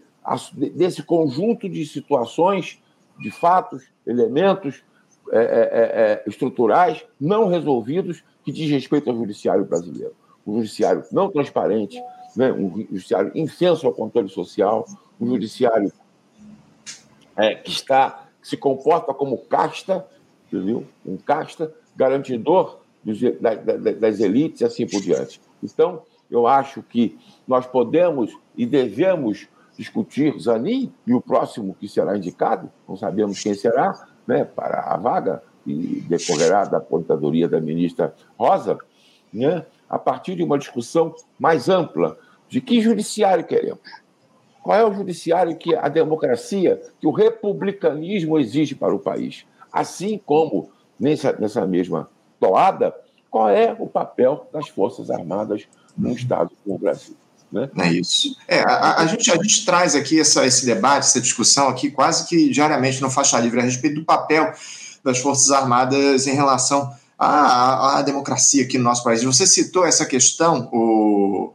desse 0.53 1.03
conjunto 1.03 1.69
de 1.69 1.85
situações, 1.85 2.81
de 3.19 3.31
fatos, 3.31 3.85
elementos 4.07 4.83
é, 5.31 5.39
é, 5.39 5.41
é, 5.41 5.43
é, 5.45 6.25
estruturais 6.27 7.05
não 7.21 7.49
resolvidos 7.49 8.23
que 8.45 8.53
diz 8.53 8.71
respeito 8.71 9.09
ao 9.09 9.17
judiciário 9.17 9.65
brasileiro. 9.65 10.15
Um 10.47 10.57
judiciário 10.57 11.05
não 11.13 11.31
transparente, 11.31 12.03
né? 12.37 12.53
um 12.53 12.87
judiciário 12.91 13.33
infenso 13.35 13.87
ao 13.87 13.93
controle 13.93 14.29
social, 14.29 14.87
um 15.21 15.27
judiciário 15.29 15.93
é, 17.37 17.55
que 17.55 17.71
está 17.71 18.27
que 18.41 18.49
se 18.49 18.57
comporta 18.57 19.15
como 19.15 19.39
casta, 19.39 20.05
entendeu? 20.49 20.85
Um 21.07 21.17
casta 21.17 21.73
garantidor 21.95 22.81
dos, 23.05 23.21
da, 23.41 23.55
da, 23.55 23.77
das 23.77 24.19
elites 24.19 24.61
e 24.61 24.65
assim 24.65 24.87
por 24.87 25.01
diante. 25.01 25.41
Então, 25.63 26.03
eu 26.29 26.47
acho 26.47 26.83
que 26.83 27.17
nós 27.47 27.67
podemos 27.67 28.37
e 28.57 28.67
devemos 28.67 29.47
discutir 29.83 30.39
Zanin 30.39 30.93
e 31.07 31.13
o 31.13 31.21
próximo 31.21 31.75
que 31.79 31.89
será 31.89 32.17
indicado, 32.17 32.71
não 32.89 32.97
sabemos 32.97 33.43
quem 33.43 33.55
será, 33.55 34.09
né, 34.27 34.45
para 34.45 34.81
a 34.81 34.97
vaga, 34.97 35.43
e 35.67 36.01
decorrerá 36.09 36.65
da 36.65 36.79
aposentadoria 36.79 37.49
da 37.49 37.61
ministra 37.61 38.15
Rosa, 38.39 38.79
né, 39.33 39.67
a 39.89 39.99
partir 39.99 40.35
de 40.35 40.43
uma 40.43 40.59
discussão 40.59 41.15
mais 41.39 41.69
ampla 41.69 42.17
de 42.49 42.61
que 42.61 42.81
judiciário 42.81 43.45
queremos. 43.45 43.81
Qual 44.63 44.79
é 44.79 44.85
o 44.85 44.95
judiciário 44.95 45.57
que 45.57 45.75
a 45.75 45.89
democracia, 45.89 46.81
que 47.01 47.07
o 47.07 47.11
republicanismo 47.11 48.39
exige 48.39 48.75
para 48.75 48.95
o 48.95 48.99
país? 48.99 49.45
Assim 49.73 50.21
como, 50.25 50.71
nessa, 50.99 51.33
nessa 51.33 51.67
mesma 51.67 52.09
toada, 52.39 52.95
qual 53.31 53.49
é 53.49 53.75
o 53.79 53.87
papel 53.89 54.47
das 54.53 54.69
Forças 54.69 55.11
Armadas 55.11 55.67
num 55.97 56.13
Estado 56.13 56.53
como 56.63 56.77
o 56.77 56.79
Brasil? 56.79 57.17
Né? 57.53 57.69
É 57.79 57.93
isso. 57.93 58.35
É, 58.49 58.61
a, 58.61 59.03
a, 59.03 59.07
gente, 59.07 59.31
a 59.31 59.37
gente 59.37 59.65
traz 59.65 59.95
aqui 59.95 60.19
essa, 60.19 60.47
esse 60.47 60.65
debate, 60.65 61.07
essa 61.07 61.21
discussão 61.21 61.69
aqui 61.69 61.91
quase 61.91 62.27
que 62.27 62.49
diariamente 62.49 63.03
no 63.03 63.11
Faixa 63.11 63.39
Livre 63.39 63.61
a 63.61 63.65
respeito 63.65 63.97
do 63.97 64.05
papel 64.05 64.53
das 65.05 65.19
Forças 65.19 65.51
Armadas 65.51 66.27
em 66.27 66.35
relação 66.35 66.91
à, 67.19 67.99
à 67.99 68.03
democracia 68.03 68.63
aqui 68.65 68.79
no 68.79 68.85
nosso 68.85 69.05
país. 69.05 69.23
Você 69.23 69.47
citou 69.47 69.85
essa 69.85 70.07
questão, 70.07 70.71
o, 70.73 71.53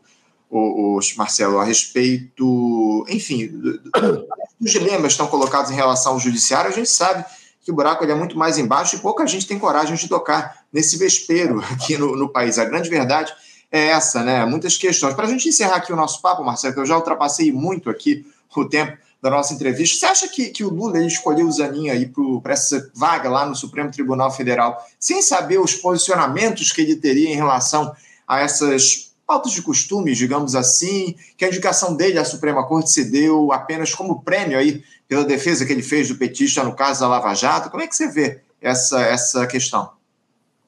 o, 0.50 0.98
o 0.98 1.00
Marcelo, 1.18 1.60
a 1.60 1.64
respeito, 1.64 3.06
enfim, 3.10 3.50
dos 4.60 4.72
dilemas 4.72 5.14
estão 5.14 5.28
colocados 5.28 5.72
em 5.72 5.76
relação 5.76 6.14
ao 6.14 6.20
judiciário, 6.20 6.70
a 6.70 6.74
gente 6.74 6.90
sabe 6.90 7.26
que 7.62 7.72
o 7.72 7.76
buraco 7.76 8.06
é 8.06 8.16
muito 8.16 8.38
mais 8.38 8.58
embaixo 8.58 8.96
e 8.96 9.00
pouca 9.00 9.26
gente 9.28 9.48
tem 9.48 9.60
coragem 9.60 9.96
de 9.96 10.08
tocar 10.08 10.64
nesse 10.72 10.96
vespeiro 10.96 11.60
aqui 11.74 11.98
no, 11.98 12.16
no 12.16 12.30
país. 12.30 12.60
A 12.60 12.66
grande 12.66 12.90
verdade 12.90 13.34
essa, 13.72 14.24
né? 14.24 14.46
Muitas 14.46 14.78
questões. 14.78 15.14
Para 15.14 15.26
a 15.26 15.30
gente 15.30 15.50
encerrar 15.50 15.78
aqui 15.78 15.92
o 15.92 15.96
nosso 15.96 16.22
papo, 16.22 16.44
Marcelo, 16.44 16.74
que 16.74 16.80
eu 16.80 16.86
já 16.86 16.96
ultrapassei 16.96 17.52
muito 17.52 17.90
aqui 17.90 18.26
o 18.56 18.66
tempo 18.66 18.98
da 19.22 19.30
nossa 19.30 19.54
entrevista, 19.54 19.98
você 19.98 20.06
acha 20.06 20.28
que, 20.28 20.50
que 20.50 20.64
o 20.64 20.70
Lula 20.70 21.00
escolheu 21.04 21.48
o 21.48 21.52
Zanin 21.52 21.90
aí 21.90 22.12
para 22.42 22.54
essa 22.54 22.92
vaga 22.96 23.30
lá 23.30 23.46
no 23.46 23.56
Supremo 23.56 23.92
Tribunal 23.92 24.32
Federal, 24.32 24.84
sem 25.00 25.22
saber 25.22 25.60
os 25.60 25.74
posicionamentos 25.74 26.72
que 26.72 26.82
ele 26.82 26.96
teria 26.96 27.30
em 27.30 27.36
relação 27.36 27.94
a 28.28 28.40
essas 28.40 29.12
pautas 29.26 29.52
de 29.52 29.62
costumes, 29.62 30.18
digamos 30.18 30.56
assim, 30.56 31.16
que 31.36 31.44
a 31.44 31.50
indicação 31.50 31.96
dele 31.96 32.18
à 32.18 32.24
Suprema 32.24 32.66
Corte 32.66 32.92
se 32.92 33.06
deu 33.06 33.52
apenas 33.52 33.94
como 33.94 34.22
prêmio 34.22 34.58
aí 34.58 34.84
pela 35.08 35.26
defesa 35.26 35.66
que 35.66 35.74
ele 35.74 35.84
fez 35.84 36.08
do 36.08 36.16
petista 36.16 36.64
no 36.64 36.76
caso 36.76 37.02
da 37.02 37.08
Lava 37.08 37.34
Jato? 37.34 37.70
Como 37.70 37.84
é 37.84 37.88
que 37.88 37.96
você 37.96 38.08
vê 38.08 38.42
essa, 38.62 39.02
essa 39.02 39.46
questão? 39.46 39.92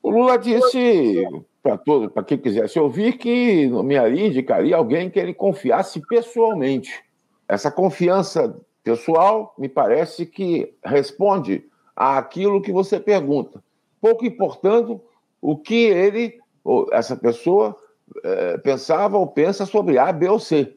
O 0.01 0.09
Lula 0.09 0.37
disse 0.37 1.23
para 1.69 1.77
todo, 1.77 2.09
para 2.09 2.23
quem 2.23 2.37
quisesse 2.37 2.79
ouvir, 2.79 3.17
que 3.17 3.67
nomearia, 3.67 4.27
indicaria 4.27 4.75
alguém 4.75 5.09
que 5.09 5.19
ele 5.19 5.33
confiasse 5.33 6.01
pessoalmente. 6.07 7.03
Essa 7.47 7.69
confiança 7.69 8.59
pessoal 8.83 9.53
me 9.57 9.69
parece 9.69 10.25
que 10.25 10.73
responde 10.83 11.63
àquilo 11.95 12.61
que 12.61 12.71
você 12.71 12.99
pergunta, 12.99 13.63
pouco 14.01 14.25
importando 14.25 14.99
o 15.39 15.55
que 15.55 15.75
ele, 15.75 16.39
ou 16.63 16.87
essa 16.91 17.15
pessoa, 17.15 17.75
é, 18.23 18.57
pensava 18.57 19.17
ou 19.17 19.27
pensa 19.27 19.65
sobre 19.65 19.99
A, 19.99 20.11
B 20.11 20.27
ou 20.27 20.39
C. 20.39 20.75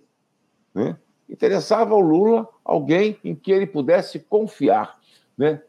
Né? 0.74 0.96
Interessava 1.28 1.94
ao 1.94 2.00
Lula 2.00 2.46
alguém 2.62 3.18
em 3.24 3.34
que 3.34 3.50
ele 3.50 3.66
pudesse 3.66 4.18
confiar, 4.18 4.98
né? 5.38 5.62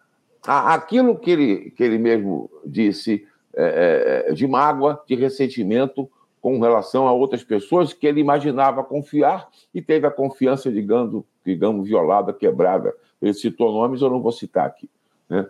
aquilo 0.47 1.17
que 1.17 1.31
ele, 1.31 1.71
que 1.71 1.84
ele 1.84 1.97
mesmo 1.97 2.49
disse 2.65 3.27
é, 3.55 4.25
é, 4.27 4.34
de 4.34 4.47
mágoa, 4.47 5.01
de 5.08 5.15
ressentimento 5.15 6.10
com 6.41 6.60
relação 6.60 7.08
a 7.08 7.12
outras 7.12 7.43
pessoas 7.43 7.93
que 7.93 8.05
ele 8.05 8.19
imaginava 8.19 8.84
confiar 8.84 9.47
e 9.73 9.81
teve 9.81 10.05
a 10.05 10.12
confiança, 10.12 10.71
digamos, 10.71 11.23
digamos 11.43 11.88
violada, 11.88 12.34
quebrada. 12.34 12.93
Ele 13.21 13.34
citou 13.34 13.71
nomes, 13.71 14.01
eu 14.01 14.10
não 14.10 14.21
vou 14.21 14.31
citar 14.31 14.67
aqui. 14.67 14.89
Né? 15.27 15.49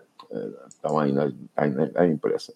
Estão 0.68 0.98
aí 0.98 1.12
na, 1.12 1.30
aí 1.56 1.70
na 1.70 2.06
imprensa. 2.06 2.54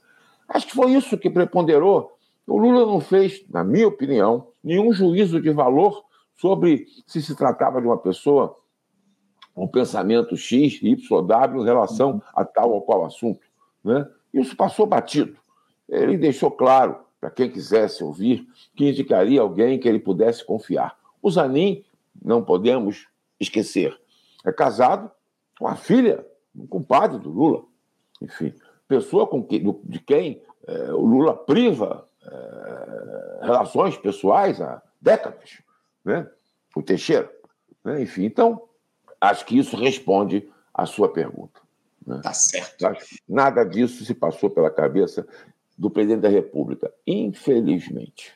Acho 0.48 0.66
que 0.68 0.74
foi 0.74 0.92
isso 0.92 1.18
que 1.18 1.28
preponderou. 1.28 2.16
O 2.46 2.56
Lula 2.58 2.86
não 2.86 3.00
fez, 3.00 3.44
na 3.50 3.62
minha 3.62 3.86
opinião, 3.86 4.48
nenhum 4.64 4.92
juízo 4.92 5.40
de 5.40 5.50
valor 5.50 6.02
sobre 6.36 6.86
se 7.06 7.20
se 7.20 7.36
tratava 7.36 7.80
de 7.80 7.86
uma 7.86 7.98
pessoa 7.98 8.56
um 9.56 9.66
pensamento 9.66 10.36
X, 10.36 10.80
Y, 10.82 11.26
W 11.26 11.62
em 11.62 11.64
relação 11.64 12.22
a 12.34 12.44
tal 12.44 12.70
ou 12.72 12.82
qual 12.82 13.04
assunto. 13.04 13.40
Né? 13.84 14.06
Isso 14.32 14.56
passou 14.56 14.86
batido. 14.86 15.36
Ele 15.88 16.16
deixou 16.16 16.50
claro, 16.50 16.96
para 17.20 17.30
quem 17.30 17.50
quisesse 17.50 18.02
ouvir, 18.02 18.46
que 18.76 18.88
indicaria 18.88 19.40
alguém 19.40 19.78
que 19.78 19.88
ele 19.88 19.98
pudesse 19.98 20.44
confiar. 20.44 20.96
O 21.20 21.30
Zanin, 21.30 21.84
não 22.22 22.42
podemos 22.42 23.08
esquecer, 23.38 23.98
é 24.44 24.52
casado 24.52 25.10
com 25.58 25.66
a 25.66 25.76
filha, 25.76 26.24
um 26.54 26.66
compadre 26.66 27.18
do 27.18 27.30
Lula. 27.30 27.64
Enfim, 28.20 28.54
pessoa 28.86 29.26
com 29.26 29.42
que, 29.42 29.58
de 29.84 29.98
quem 30.00 30.42
é, 30.66 30.92
o 30.92 31.04
Lula 31.04 31.34
priva 31.36 32.08
é, 32.24 33.38
relações 33.42 33.96
pessoais 33.96 34.60
há 34.60 34.82
décadas, 35.00 35.58
né? 36.04 36.28
o 36.74 36.82
Teixeira. 36.82 37.30
Né? 37.84 38.02
Enfim, 38.02 38.24
então, 38.24 38.62
Acho 39.20 39.44
que 39.44 39.58
isso 39.58 39.76
responde 39.76 40.48
à 40.72 40.86
sua 40.86 41.12
pergunta. 41.12 41.60
Né? 42.06 42.20
Tá 42.22 42.32
certo. 42.32 42.84
nada 43.28 43.64
disso 43.64 44.04
se 44.04 44.14
passou 44.14 44.48
pela 44.48 44.70
cabeça 44.70 45.26
do 45.76 45.90
presidente 45.90 46.20
da 46.20 46.28
República, 46.28 46.92
infelizmente. 47.06 48.32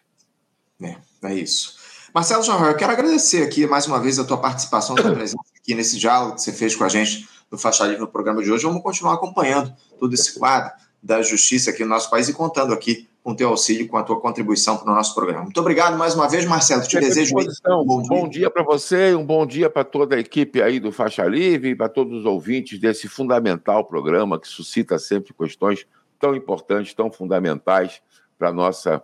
É, 0.83 0.97
é 1.25 1.35
isso. 1.35 1.77
Marcelo 2.15 2.43
Jorge, 2.43 2.65
eu 2.65 2.77
quero 2.77 2.93
agradecer 2.93 3.43
aqui 3.43 3.67
mais 3.67 3.87
uma 3.87 4.01
vez 4.01 4.19
a 4.19 4.25
tua 4.25 4.39
participação, 4.39 4.97
a 4.97 5.03
tua 5.03 5.13
presença 5.15 5.43
aqui 5.57 5.75
nesse 5.75 5.99
diálogo 5.99 6.37
que 6.37 6.43
você 6.43 6.53
fez 6.53 6.77
com 6.77 6.85
a 6.85 6.89
gente 6.89 7.29
no 7.51 7.59
Faixa 7.59 7.85
Livre 7.85 8.01
no 8.01 8.09
programa 8.09 8.43
de 8.43 8.51
hoje. 8.51 8.65
Vamos 8.65 8.83
continuar 8.83 9.15
acompanhando 9.15 9.75
todo 9.99 10.15
esse 10.15 10.39
quadro 10.39 10.73
da 11.03 11.23
justiça 11.23 11.71
aqui 11.71 11.83
no 11.83 11.91
nosso 11.91 12.09
país 12.09 12.29
e 12.29 12.33
contando 12.33 12.73
aqui 12.73 13.09
com 13.25 13.33
o 13.33 13.35
teu 13.35 13.49
auxílio, 13.49 13.89
com 13.89 13.97
a 13.97 14.03
tua 14.03 14.21
contribuição 14.21 14.77
para 14.77 14.93
o 14.93 14.95
nosso 14.95 15.15
programa. 15.15 15.45
Muito 15.45 15.59
obrigado 15.59 15.97
mais 15.97 16.15
uma 16.15 16.29
vez, 16.29 16.45
Marcelo. 16.45 16.83
Te 16.83 17.01
desejo 17.01 17.35
um 17.35 17.83
bom 17.83 18.03
dia. 18.03 18.09
Bom 18.11 18.29
dia 18.29 18.51
para 18.51 18.63
você 18.63 19.15
um 19.15 19.25
bom 19.25 19.47
dia 19.47 19.71
para 19.71 19.83
toda 19.83 20.15
a 20.15 20.21
equipe 20.21 20.61
aí 20.61 20.79
do 20.79 20.93
Faixa 20.93 21.25
Livre 21.25 21.71
e 21.71 21.75
para 21.75 21.89
todos 21.89 22.21
os 22.21 22.27
ouvintes 22.27 22.79
desse 22.79 23.09
fundamental 23.09 23.83
programa 23.87 24.39
que 24.39 24.47
suscita 24.47 24.99
sempre 24.99 25.33
questões 25.33 25.87
tão 26.21 26.37
importantes, 26.37 26.93
tão 26.93 27.11
fundamentais 27.11 28.03
para 28.39 28.51
a 28.51 28.53
nossa 28.53 29.03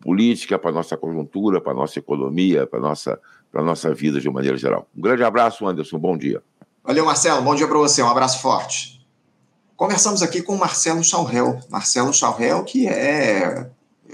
política, 0.00 0.58
para 0.58 0.70
a 0.70 0.74
nossa 0.74 0.96
conjuntura, 0.96 1.60
para 1.60 1.72
a 1.72 1.76
nossa 1.76 2.00
economia, 2.00 2.66
para 2.66 2.80
a 2.80 2.82
nossa, 2.82 3.20
para 3.52 3.60
a 3.60 3.64
nossa 3.64 3.94
vida 3.94 4.20
de 4.20 4.28
uma 4.28 4.34
maneira 4.34 4.56
geral. 4.56 4.88
Um 4.96 5.00
grande 5.00 5.22
abraço, 5.22 5.64
Anderson. 5.64 5.96
Bom 5.96 6.18
dia. 6.18 6.42
Valeu, 6.82 7.04
Marcelo. 7.04 7.40
Bom 7.42 7.54
dia 7.54 7.68
para 7.68 7.78
você. 7.78 8.02
Um 8.02 8.08
abraço 8.08 8.42
forte. 8.42 8.99
Conversamos 9.80 10.20
aqui 10.20 10.42
com 10.42 10.56
Marcelo 10.56 11.02
Chaurel. 11.02 11.58
Marcelo 11.70 12.12
Chaurel, 12.12 12.64
que 12.64 12.86
é 12.86 13.66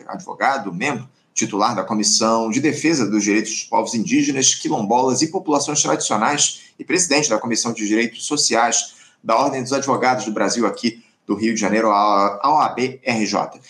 advogado, 0.07 0.73
membro 0.73 1.09
titular 1.35 1.75
da 1.75 1.83
Comissão 1.83 2.53
de 2.53 2.61
Defesa 2.61 3.05
dos 3.05 3.25
Direitos 3.25 3.51
dos 3.51 3.63
Povos 3.65 3.93
Indígenas, 3.93 4.55
Quilombolas 4.55 5.23
e 5.23 5.27
Populações 5.27 5.83
Tradicionais 5.83 6.71
e 6.79 6.85
presidente 6.85 7.29
da 7.29 7.37
Comissão 7.41 7.73
de 7.73 7.85
Direitos 7.85 8.27
Sociais 8.27 8.95
da 9.25 9.35
Ordem 9.35 9.61
dos 9.61 9.73
Advogados 9.73 10.25
do 10.25 10.31
Brasil 10.31 10.69
aqui 10.69 11.03
do 11.27 11.35
Rio 11.35 11.53
de 11.53 11.61
Janeiro, 11.61 11.91
a 11.91 12.41
OAB-RJ. 12.45 13.61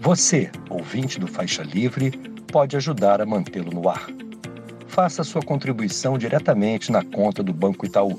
Você, 0.00 0.50
ouvinte 0.68 1.20
do 1.20 1.28
Faixa 1.28 1.62
Livre, 1.62 2.10
pode 2.50 2.76
ajudar 2.76 3.20
a 3.20 3.26
mantê-lo 3.26 3.70
no 3.70 3.88
ar. 3.88 4.08
Faça 4.88 5.22
sua 5.22 5.42
contribuição 5.42 6.18
diretamente 6.18 6.90
na 6.90 7.04
conta 7.04 7.40
do 7.40 7.52
Banco 7.52 7.86
Itaú 7.86 8.18